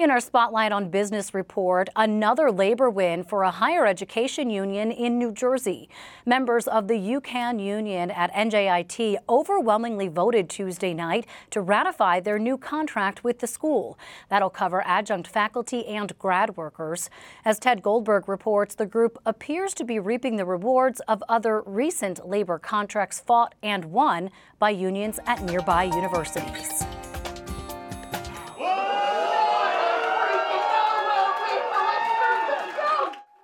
In 0.00 0.10
our 0.10 0.18
Spotlight 0.18 0.72
on 0.72 0.88
Business 0.88 1.34
report, 1.34 1.90
another 1.94 2.50
labor 2.50 2.88
win 2.88 3.22
for 3.22 3.42
a 3.42 3.50
higher 3.50 3.84
education 3.84 4.48
union 4.48 4.90
in 4.90 5.18
New 5.18 5.30
Jersey. 5.30 5.90
Members 6.24 6.66
of 6.66 6.88
the 6.88 6.94
UCAN 6.94 7.62
union 7.62 8.10
at 8.10 8.32
NJIT 8.32 9.18
overwhelmingly 9.28 10.08
voted 10.08 10.48
Tuesday 10.48 10.94
night 10.94 11.26
to 11.50 11.60
ratify 11.60 12.18
their 12.18 12.38
new 12.38 12.56
contract 12.56 13.24
with 13.24 13.40
the 13.40 13.46
school. 13.46 13.98
That'll 14.30 14.48
cover 14.48 14.82
adjunct 14.86 15.28
faculty 15.28 15.84
and 15.84 16.18
grad 16.18 16.56
workers. 16.56 17.10
As 17.44 17.58
Ted 17.58 17.82
Goldberg 17.82 18.26
reports, 18.26 18.74
the 18.74 18.86
group 18.86 19.18
appears 19.26 19.74
to 19.74 19.84
be 19.84 19.98
reaping 19.98 20.36
the 20.36 20.46
rewards 20.46 21.00
of 21.08 21.22
other 21.28 21.60
recent 21.66 22.26
labor 22.26 22.58
contracts 22.58 23.20
fought 23.20 23.54
and 23.62 23.84
won 23.84 24.30
by 24.58 24.70
unions 24.70 25.20
at 25.26 25.42
nearby 25.42 25.84
universities. 25.84 26.79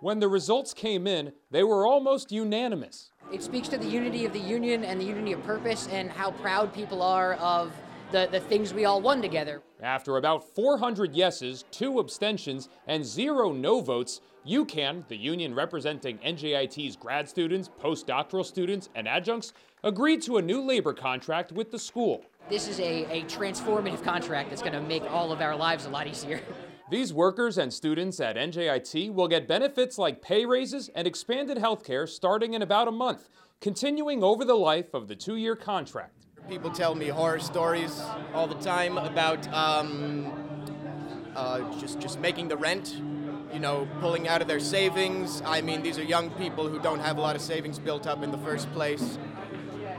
When 0.01 0.21
the 0.21 0.29
results 0.29 0.75
came 0.75 1.07
in, 1.07 1.33
they 1.51 1.65
were 1.65 1.87
almost 1.87 2.31
unanimous. 2.31 3.13
It 3.33 3.43
speaks 3.43 3.67
to 3.69 3.79
the 3.79 3.87
unity 3.87 4.27
of 4.27 4.35
the 4.35 4.39
union 4.39 4.85
and 4.85 5.01
the 5.01 5.05
unity 5.05 5.33
of 5.33 5.43
purpose 5.45 5.89
and 5.91 6.11
how 6.11 6.33
proud 6.33 6.75
people 6.75 7.03
are 7.03 7.35
of 7.35 7.73
the, 8.13 8.29
the 8.31 8.41
things 8.41 8.75
we 8.75 8.85
all 8.85 9.01
won 9.01 9.23
together. 9.23 9.63
After 9.83 10.19
about 10.19 10.55
400 10.55 11.15
yeses, 11.15 11.65
two 11.71 11.99
abstentions, 11.99 12.69
and 12.87 13.05
zero 13.05 13.53
no 13.53 13.81
votes, 13.81 14.21
UCAN, 14.47 15.09
the 15.09 15.17
union 15.17 15.55
representing 15.55 16.19
NJIT's 16.19 16.97
grad 16.97 17.27
students, 17.27 17.71
postdoctoral 17.83 18.45
students, 18.45 18.91
and 18.95 19.09
adjuncts, 19.09 19.55
agreed 19.83 20.21
to 20.23 20.37
a 20.37 20.43
new 20.43 20.61
labor 20.61 20.93
contract 20.93 21.53
with 21.53 21.71
the 21.71 21.79
school. 21.79 22.23
This 22.51 22.69
is 22.69 22.79
a, 22.81 23.07
a 23.11 23.25
transformative 23.25 24.05
contract 24.05 24.51
that's 24.51 24.63
going 24.63 24.75
to 24.75 24.81
make 24.81 25.03
all 25.11 25.33
of 25.33 25.41
our 25.41 25.57
lives 25.57 25.87
a 25.87 25.91
lot 25.91 26.07
easier. 26.07 26.41
These 26.89 27.13
workers 27.13 27.59
and 27.59 27.75
students 27.75 28.21
at 28.21 28.37
NJIT 28.37 29.13
will 29.13 29.27
get 29.27 29.49
benefits 29.49 29.99
like 29.99 30.23
pay 30.23 30.47
raises 30.47 30.89
and 30.95 31.05
expanded 31.05 31.59
health 31.59 31.83
care 31.83 32.07
starting 32.07 32.55
in 32.55 32.63
about 32.63 32.87
a 32.87 32.93
month, 32.93 33.29
continuing 33.61 34.23
over 34.23 34.45
the 34.45 34.55
life 34.55 34.95
of 34.95 35.09
the 35.09 35.17
two 35.17 35.35
year 35.35 35.57
contract. 35.57 36.27
People 36.49 36.71
tell 36.71 36.95
me 36.95 37.09
horror 37.09 37.41
stories 37.41 38.01
all 38.33 38.47
the 38.47 38.55
time 38.61 38.99
about 38.99 39.53
um, 39.53 40.33
uh, 41.35 41.59
just, 41.81 41.99
just 41.99 42.21
making 42.21 42.47
the 42.47 42.57
rent, 42.57 43.03
you 43.53 43.59
know, 43.59 43.89
pulling 43.99 44.29
out 44.29 44.41
of 44.41 44.47
their 44.47 44.61
savings. 44.61 45.43
I 45.45 45.63
mean, 45.63 45.83
these 45.83 45.99
are 45.99 46.05
young 46.05 46.31
people 46.31 46.69
who 46.69 46.79
don't 46.79 47.01
have 47.01 47.19
a 47.19 47.21
lot 47.21 47.35
of 47.35 47.43
savings 47.43 47.81
built 47.81 48.07
up 48.07 48.23
in 48.23 48.31
the 48.31 48.39
first 48.39 48.73
place 48.73 49.19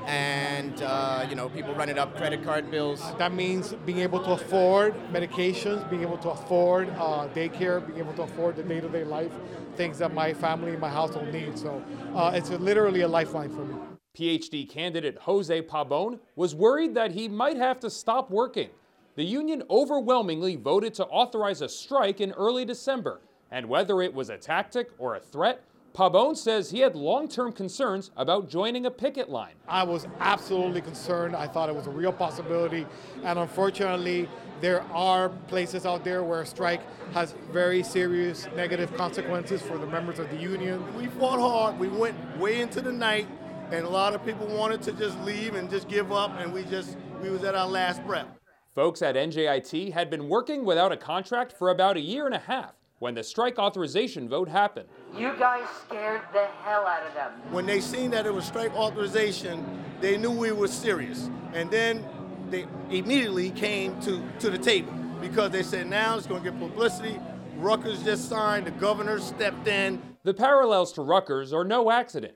and 0.07 0.81
uh, 0.81 1.25
you 1.29 1.35
know 1.35 1.49
people 1.49 1.75
running 1.75 1.99
up 1.99 2.15
credit 2.17 2.43
card 2.43 2.71
bills. 2.71 3.03
That 3.17 3.33
means 3.33 3.73
being 3.85 3.99
able 3.99 4.23
to 4.23 4.31
afford 4.31 4.95
medications, 5.11 5.87
being 5.89 6.01
able 6.01 6.17
to 6.19 6.29
afford 6.29 6.89
uh, 6.91 7.27
daycare, 7.35 7.85
being 7.85 7.99
able 7.99 8.13
to 8.13 8.23
afford 8.23 8.55
the 8.55 8.63
day-to-day 8.63 9.03
life 9.03 9.31
things 9.77 9.99
that 9.99 10.13
my 10.13 10.33
family, 10.33 10.75
my 10.75 10.89
household 10.89 11.31
needs. 11.31 11.61
So 11.61 11.83
uh, 12.15 12.31
it's 12.33 12.49
a, 12.49 12.57
literally 12.57 13.01
a 13.01 13.07
lifeline 13.07 13.49
for 13.49 13.63
me. 13.63 13.75
PhD 14.17 14.67
candidate 14.67 15.17
Jose 15.19 15.61
Pabon 15.61 16.19
was 16.35 16.55
worried 16.55 16.95
that 16.95 17.11
he 17.11 17.27
might 17.27 17.57
have 17.57 17.79
to 17.81 17.89
stop 17.89 18.31
working. 18.31 18.69
The 19.15 19.23
union 19.23 19.63
overwhelmingly 19.69 20.55
voted 20.55 20.95
to 20.95 21.05
authorize 21.05 21.61
a 21.61 21.69
strike 21.69 22.19
in 22.19 22.31
early 22.31 22.65
December, 22.65 23.21
and 23.51 23.67
whether 23.69 24.01
it 24.01 24.13
was 24.13 24.29
a 24.29 24.37
tactic 24.37 24.89
or 24.97 25.15
a 25.15 25.19
threat, 25.19 25.63
Pabon 25.97 26.37
says 26.37 26.69
he 26.69 26.81
had 26.81 26.95
long-term 26.95 27.53
concerns 27.53 28.11
about 28.15 28.47
joining 28.47 28.85
a 28.85 28.91
picket 28.91 29.31
line. 29.31 29.55
I 29.67 29.81
was 29.81 30.05
absolutely 30.19 30.81
concerned. 30.81 31.35
I 31.35 31.47
thought 31.47 31.69
it 31.69 31.75
was 31.75 31.87
a 31.87 31.89
real 31.89 32.13
possibility. 32.13 32.85
And 33.23 33.39
unfortunately, 33.39 34.29
there 34.61 34.83
are 34.93 35.29
places 35.47 35.87
out 35.87 36.03
there 36.03 36.23
where 36.23 36.41
a 36.41 36.45
strike 36.45 36.81
has 37.13 37.33
very 37.51 37.81
serious 37.81 38.47
negative 38.55 38.95
consequences 38.95 39.63
for 39.63 39.79
the 39.79 39.87
members 39.87 40.19
of 40.19 40.29
the 40.29 40.35
union. 40.35 40.85
We 40.95 41.07
fought 41.07 41.39
hard. 41.39 41.79
We 41.79 41.87
went 41.87 42.15
way 42.37 42.61
into 42.61 42.79
the 42.79 42.91
night, 42.91 43.27
and 43.71 43.83
a 43.83 43.89
lot 43.89 44.13
of 44.13 44.23
people 44.23 44.45
wanted 44.45 44.83
to 44.83 44.91
just 44.91 45.19
leave 45.21 45.55
and 45.55 45.67
just 45.67 45.87
give 45.87 46.11
up, 46.11 46.29
and 46.37 46.53
we 46.53 46.63
just 46.65 46.95
we 47.23 47.31
was 47.31 47.43
at 47.43 47.55
our 47.55 47.67
last 47.67 48.05
breath. 48.05 48.27
Folks 48.75 49.01
at 49.01 49.15
NJIT 49.15 49.93
had 49.93 50.11
been 50.11 50.29
working 50.29 50.63
without 50.63 50.91
a 50.91 50.97
contract 50.97 51.53
for 51.53 51.71
about 51.71 51.97
a 51.97 52.01
year 52.01 52.27
and 52.27 52.35
a 52.35 52.39
half 52.39 52.75
when 52.99 53.13
the 53.13 53.23
strike 53.23 53.59
authorization 53.59 54.27
vote 54.27 54.49
happened. 54.49 54.87
You 55.15 55.33
guys 55.37 55.67
scared 55.85 56.21
the 56.33 56.47
hell 56.63 56.85
out 56.85 57.05
of 57.05 57.13
them. 57.13 57.31
When 57.51 57.65
they 57.65 57.79
seen 57.79 58.11
that 58.11 58.25
it 58.25 58.33
was 58.33 58.45
strike 58.45 58.73
authorization, 58.73 59.83
they 60.01 60.17
knew 60.17 60.31
we 60.31 60.51
were 60.51 60.67
serious. 60.67 61.29
And 61.53 61.69
then 61.69 62.05
they 62.49 62.65
immediately 62.89 63.51
came 63.51 63.99
to, 64.01 64.21
to 64.39 64.49
the 64.49 64.57
table 64.57 64.93
because 65.21 65.51
they 65.51 65.63
said 65.63 65.87
now 65.87 66.17
it's 66.17 66.27
going 66.27 66.43
to 66.43 66.51
get 66.51 66.59
publicity. 66.59 67.19
Rutgers 67.57 68.03
just 68.03 68.29
signed, 68.29 68.67
the 68.67 68.71
governor 68.71 69.19
stepped 69.19 69.67
in. 69.67 70.01
The 70.23 70.33
parallels 70.33 70.93
to 70.93 71.01
Rutgers 71.01 71.53
are 71.53 71.63
no 71.63 71.89
accident. 71.89 72.33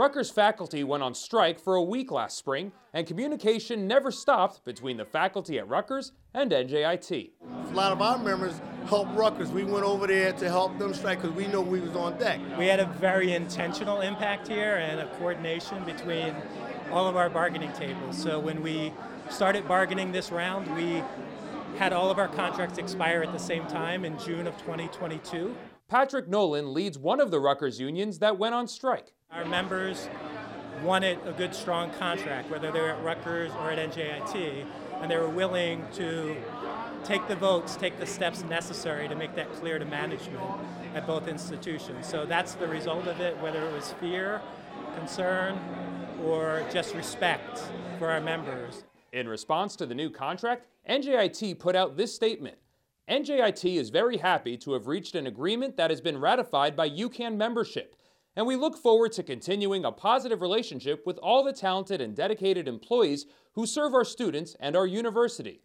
Rutgers 0.00 0.30
faculty 0.30 0.82
went 0.82 1.02
on 1.02 1.12
strike 1.12 1.60
for 1.60 1.74
a 1.74 1.82
week 1.82 2.10
last 2.10 2.38
spring, 2.38 2.72
and 2.94 3.06
communication 3.06 3.86
never 3.86 4.10
stopped 4.10 4.64
between 4.64 4.96
the 4.96 5.04
faculty 5.04 5.58
at 5.58 5.68
Rutgers 5.68 6.12
and 6.32 6.50
NJIT. 6.50 7.32
A 7.70 7.74
lot 7.74 7.92
of 7.92 8.00
our 8.00 8.16
members 8.16 8.62
helped 8.86 9.14
Rutgers. 9.14 9.50
We 9.50 9.64
went 9.64 9.84
over 9.84 10.06
there 10.06 10.32
to 10.32 10.48
help 10.48 10.78
them 10.78 10.94
strike 10.94 11.20
because 11.20 11.36
we 11.36 11.48
know 11.48 11.60
we 11.60 11.80
was 11.80 11.94
on 11.96 12.16
deck. 12.16 12.40
We 12.56 12.66
had 12.66 12.80
a 12.80 12.86
very 12.86 13.34
intentional 13.34 14.00
impact 14.00 14.48
here 14.48 14.76
and 14.76 15.00
a 15.00 15.06
coordination 15.18 15.84
between 15.84 16.34
all 16.90 17.06
of 17.06 17.16
our 17.16 17.28
bargaining 17.28 17.72
tables. 17.74 18.16
So 18.16 18.40
when 18.40 18.62
we 18.62 18.94
started 19.28 19.68
bargaining 19.68 20.12
this 20.12 20.32
round, 20.32 20.74
we 20.76 21.04
had 21.76 21.92
all 21.92 22.10
of 22.10 22.18
our 22.18 22.28
contracts 22.28 22.78
expire 22.78 23.22
at 23.22 23.32
the 23.34 23.38
same 23.38 23.66
time 23.66 24.06
in 24.06 24.18
June 24.18 24.46
of 24.46 24.56
2022. 24.60 25.54
Patrick 25.88 26.26
Nolan 26.26 26.72
leads 26.72 26.96
one 26.96 27.20
of 27.20 27.30
the 27.30 27.38
Rutgers 27.38 27.78
unions 27.78 28.20
that 28.20 28.38
went 28.38 28.54
on 28.54 28.66
strike. 28.66 29.12
Our 29.32 29.44
members 29.44 30.08
wanted 30.82 31.18
a 31.24 31.32
good, 31.32 31.54
strong 31.54 31.90
contract, 31.92 32.50
whether 32.50 32.72
they 32.72 32.80
were 32.80 32.90
at 32.90 33.04
Rutgers 33.04 33.52
or 33.60 33.70
at 33.70 33.78
NJIT, 33.78 34.66
and 35.00 35.08
they 35.08 35.16
were 35.16 35.28
willing 35.28 35.86
to 35.94 36.36
take 37.04 37.26
the 37.28 37.36
votes, 37.36 37.76
take 37.76 38.00
the 38.00 38.06
steps 38.06 38.42
necessary 38.42 39.06
to 39.06 39.14
make 39.14 39.36
that 39.36 39.52
clear 39.52 39.78
to 39.78 39.84
management 39.84 40.42
at 40.96 41.06
both 41.06 41.28
institutions. 41.28 42.08
So 42.08 42.26
that's 42.26 42.54
the 42.54 42.66
result 42.66 43.06
of 43.06 43.20
it, 43.20 43.38
whether 43.38 43.64
it 43.64 43.72
was 43.72 43.92
fear, 44.00 44.42
concern, 44.96 45.60
or 46.24 46.66
just 46.72 46.96
respect 46.96 47.62
for 48.00 48.10
our 48.10 48.20
members. 48.20 48.82
In 49.12 49.28
response 49.28 49.76
to 49.76 49.86
the 49.86 49.94
new 49.94 50.10
contract, 50.10 50.66
NJIT 50.88 51.60
put 51.60 51.76
out 51.76 51.96
this 51.96 52.12
statement. 52.12 52.56
NJIT 53.08 53.76
is 53.78 53.90
very 53.90 54.16
happy 54.16 54.56
to 54.56 54.72
have 54.72 54.88
reached 54.88 55.14
an 55.14 55.28
agreement 55.28 55.76
that 55.76 55.90
has 55.90 56.00
been 56.00 56.18
ratified 56.18 56.74
by 56.74 56.90
UCAN 56.90 57.36
membership 57.36 57.94
and 58.36 58.46
we 58.46 58.56
look 58.56 58.76
forward 58.76 59.12
to 59.12 59.22
continuing 59.22 59.84
a 59.84 59.92
positive 59.92 60.40
relationship 60.40 61.04
with 61.06 61.18
all 61.18 61.42
the 61.42 61.52
talented 61.52 62.00
and 62.00 62.14
dedicated 62.14 62.68
employees 62.68 63.26
who 63.54 63.66
serve 63.66 63.94
our 63.94 64.04
students 64.04 64.56
and 64.60 64.76
our 64.76 64.86
university. 64.86 65.60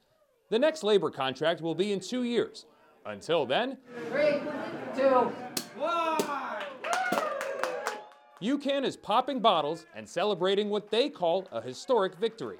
The 0.49 0.59
next 0.59 0.83
labor 0.83 1.09
contract 1.09 1.61
will 1.61 1.75
be 1.75 1.91
in 1.91 1.99
two 1.99 2.23
years. 2.23 2.65
Until 3.05 3.45
then, 3.45 3.77
three, 4.09 4.39
two, 4.95 5.31
one. 5.77 6.21
UCAN 8.41 8.83
is 8.83 8.97
popping 8.97 9.39
bottles 9.39 9.85
and 9.95 10.07
celebrating 10.07 10.69
what 10.69 10.91
they 10.91 11.09
call 11.09 11.47
a 11.51 11.61
historic 11.61 12.15
victory. 12.15 12.57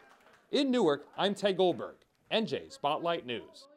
In 0.51 0.71
Newark, 0.71 1.07
I'm 1.17 1.35
Ted 1.35 1.57
Goldberg, 1.57 1.95
NJ 2.31 2.71
Spotlight 2.71 3.25
News. 3.25 3.67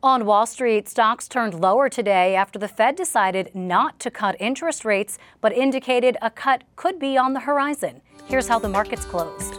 On 0.00 0.26
Wall 0.26 0.46
Street, 0.46 0.88
stocks 0.88 1.26
turned 1.26 1.54
lower 1.54 1.88
today 1.88 2.36
after 2.36 2.56
the 2.56 2.68
Fed 2.68 2.94
decided 2.94 3.52
not 3.52 3.98
to 3.98 4.12
cut 4.12 4.36
interest 4.38 4.84
rates, 4.84 5.18
but 5.40 5.52
indicated 5.52 6.16
a 6.22 6.30
cut 6.30 6.62
could 6.76 7.00
be 7.00 7.18
on 7.18 7.32
the 7.32 7.40
horizon. 7.40 8.00
Here's 8.26 8.46
how 8.46 8.60
the 8.60 8.68
markets 8.68 9.04
closed. 9.04 9.56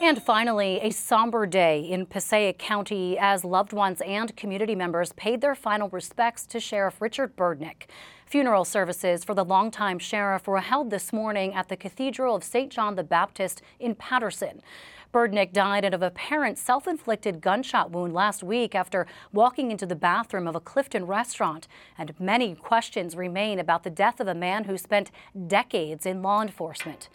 And 0.00 0.22
finally, 0.22 0.78
a 0.82 0.90
somber 0.90 1.46
day 1.46 1.80
in 1.80 2.06
Passaic 2.06 2.58
County 2.58 3.18
as 3.18 3.44
loved 3.44 3.72
ones 3.72 4.00
and 4.00 4.34
community 4.36 4.76
members 4.76 5.12
paid 5.14 5.40
their 5.40 5.56
final 5.56 5.88
respects 5.88 6.46
to 6.46 6.60
Sheriff 6.60 7.00
Richard 7.00 7.36
Berdnik. 7.36 7.86
Funeral 8.24 8.64
services 8.64 9.24
for 9.24 9.34
the 9.34 9.44
longtime 9.44 9.98
sheriff 9.98 10.46
were 10.46 10.60
held 10.60 10.90
this 10.90 11.12
morning 11.12 11.52
at 11.52 11.68
the 11.68 11.76
Cathedral 11.76 12.36
of 12.36 12.44
St. 12.44 12.70
John 12.70 12.94
the 12.94 13.02
Baptist 13.02 13.60
in 13.80 13.96
Paterson. 13.96 14.62
Berdnik 15.12 15.52
died 15.52 15.84
of 15.92 16.02
a 16.02 16.10
apparent 16.10 16.58
self-inflicted 16.58 17.40
gunshot 17.40 17.90
wound 17.90 18.12
last 18.12 18.42
week 18.42 18.74
after 18.74 19.06
walking 19.32 19.70
into 19.70 19.86
the 19.86 19.96
bathroom 19.96 20.46
of 20.46 20.54
a 20.54 20.60
Clifton 20.60 21.06
restaurant. 21.06 21.66
And 21.98 22.14
many 22.20 22.54
questions 22.54 23.16
remain 23.16 23.58
about 23.58 23.82
the 23.82 23.90
death 23.90 24.20
of 24.20 24.28
a 24.28 24.34
man 24.34 24.64
who 24.64 24.76
spent 24.76 25.10
decades 25.48 26.06
in 26.06 26.22
law 26.22 26.42
enforcement. 26.42 27.08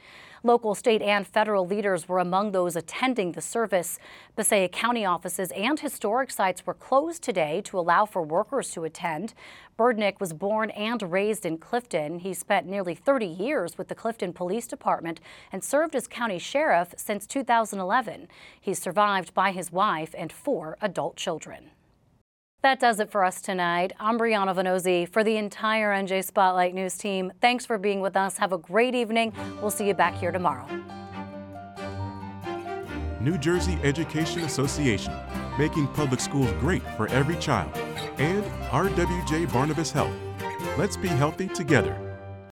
Local, 0.45 0.75
state, 0.75 1.01
and 1.01 1.25
federal 1.25 1.65
leaders 1.65 2.07
were 2.07 2.19
among 2.19 2.51
those 2.51 2.75
attending 2.75 3.31
the 3.31 3.41
service. 3.41 3.97
Passaic 4.35 4.71
County 4.71 5.03
offices 5.03 5.49
and 5.55 5.79
historic 5.79 6.29
sites 6.29 6.67
were 6.67 6.75
closed 6.75 7.23
today 7.23 7.61
to 7.61 7.79
allow 7.79 8.05
for 8.05 8.21
workers 8.21 8.69
to 8.73 8.83
attend. 8.83 9.33
Berdnik 9.75 10.19
was 10.19 10.33
born 10.33 10.69
and 10.69 11.01
raised 11.11 11.47
in 11.47 11.57
Clifton. 11.57 12.19
He 12.19 12.35
spent 12.35 12.67
nearly 12.67 12.93
30 12.93 13.25
years 13.25 13.75
with 13.79 13.87
the 13.87 13.95
Clifton 13.95 14.33
Police 14.33 14.67
Department 14.67 15.19
and 15.51 15.63
served 15.63 15.95
as 15.95 16.07
county 16.07 16.37
sheriff 16.37 16.93
since 16.95 17.25
2011. 17.25 18.27
He's 18.61 18.77
survived 18.77 19.33
by 19.33 19.49
his 19.49 19.71
wife 19.71 20.13
and 20.15 20.31
four 20.31 20.77
adult 20.79 21.15
children. 21.15 21.71
That 22.65 22.79
does 22.79 22.99
it 22.99 23.11
for 23.11 23.23
us 23.23 23.43
tonight. 23.43 23.93
I'm 23.99 24.17
Brianna 24.17 24.55
Vannozzi 24.55 25.07
for 25.07 25.23
the 25.23 25.37
entire 25.37 25.93
NJ 25.93 26.23
Spotlight 26.25 26.73
News 26.73 26.97
team. 26.97 27.31
Thanks 27.39 27.63
for 27.63 27.77
being 27.77 28.01
with 28.01 28.17
us. 28.17 28.37
Have 28.37 28.53
a 28.53 28.57
great 28.57 28.95
evening. 28.95 29.33
We'll 29.61 29.69
see 29.69 29.87
you 29.87 29.93
back 29.93 30.15
here 30.15 30.31
tomorrow. 30.31 30.65
New 33.21 33.37
Jersey 33.37 33.77
Education 33.83 34.45
Association, 34.45 35.13
making 35.59 35.85
public 35.89 36.19
schools 36.19 36.51
great 36.53 36.81
for 36.97 37.07
every 37.09 37.35
child. 37.35 37.71
And 38.17 38.43
RWJ 38.71 39.53
Barnabas 39.53 39.91
Health. 39.91 40.15
Let's 40.75 40.97
be 40.97 41.07
healthy 41.07 41.47
together. 41.49 42.04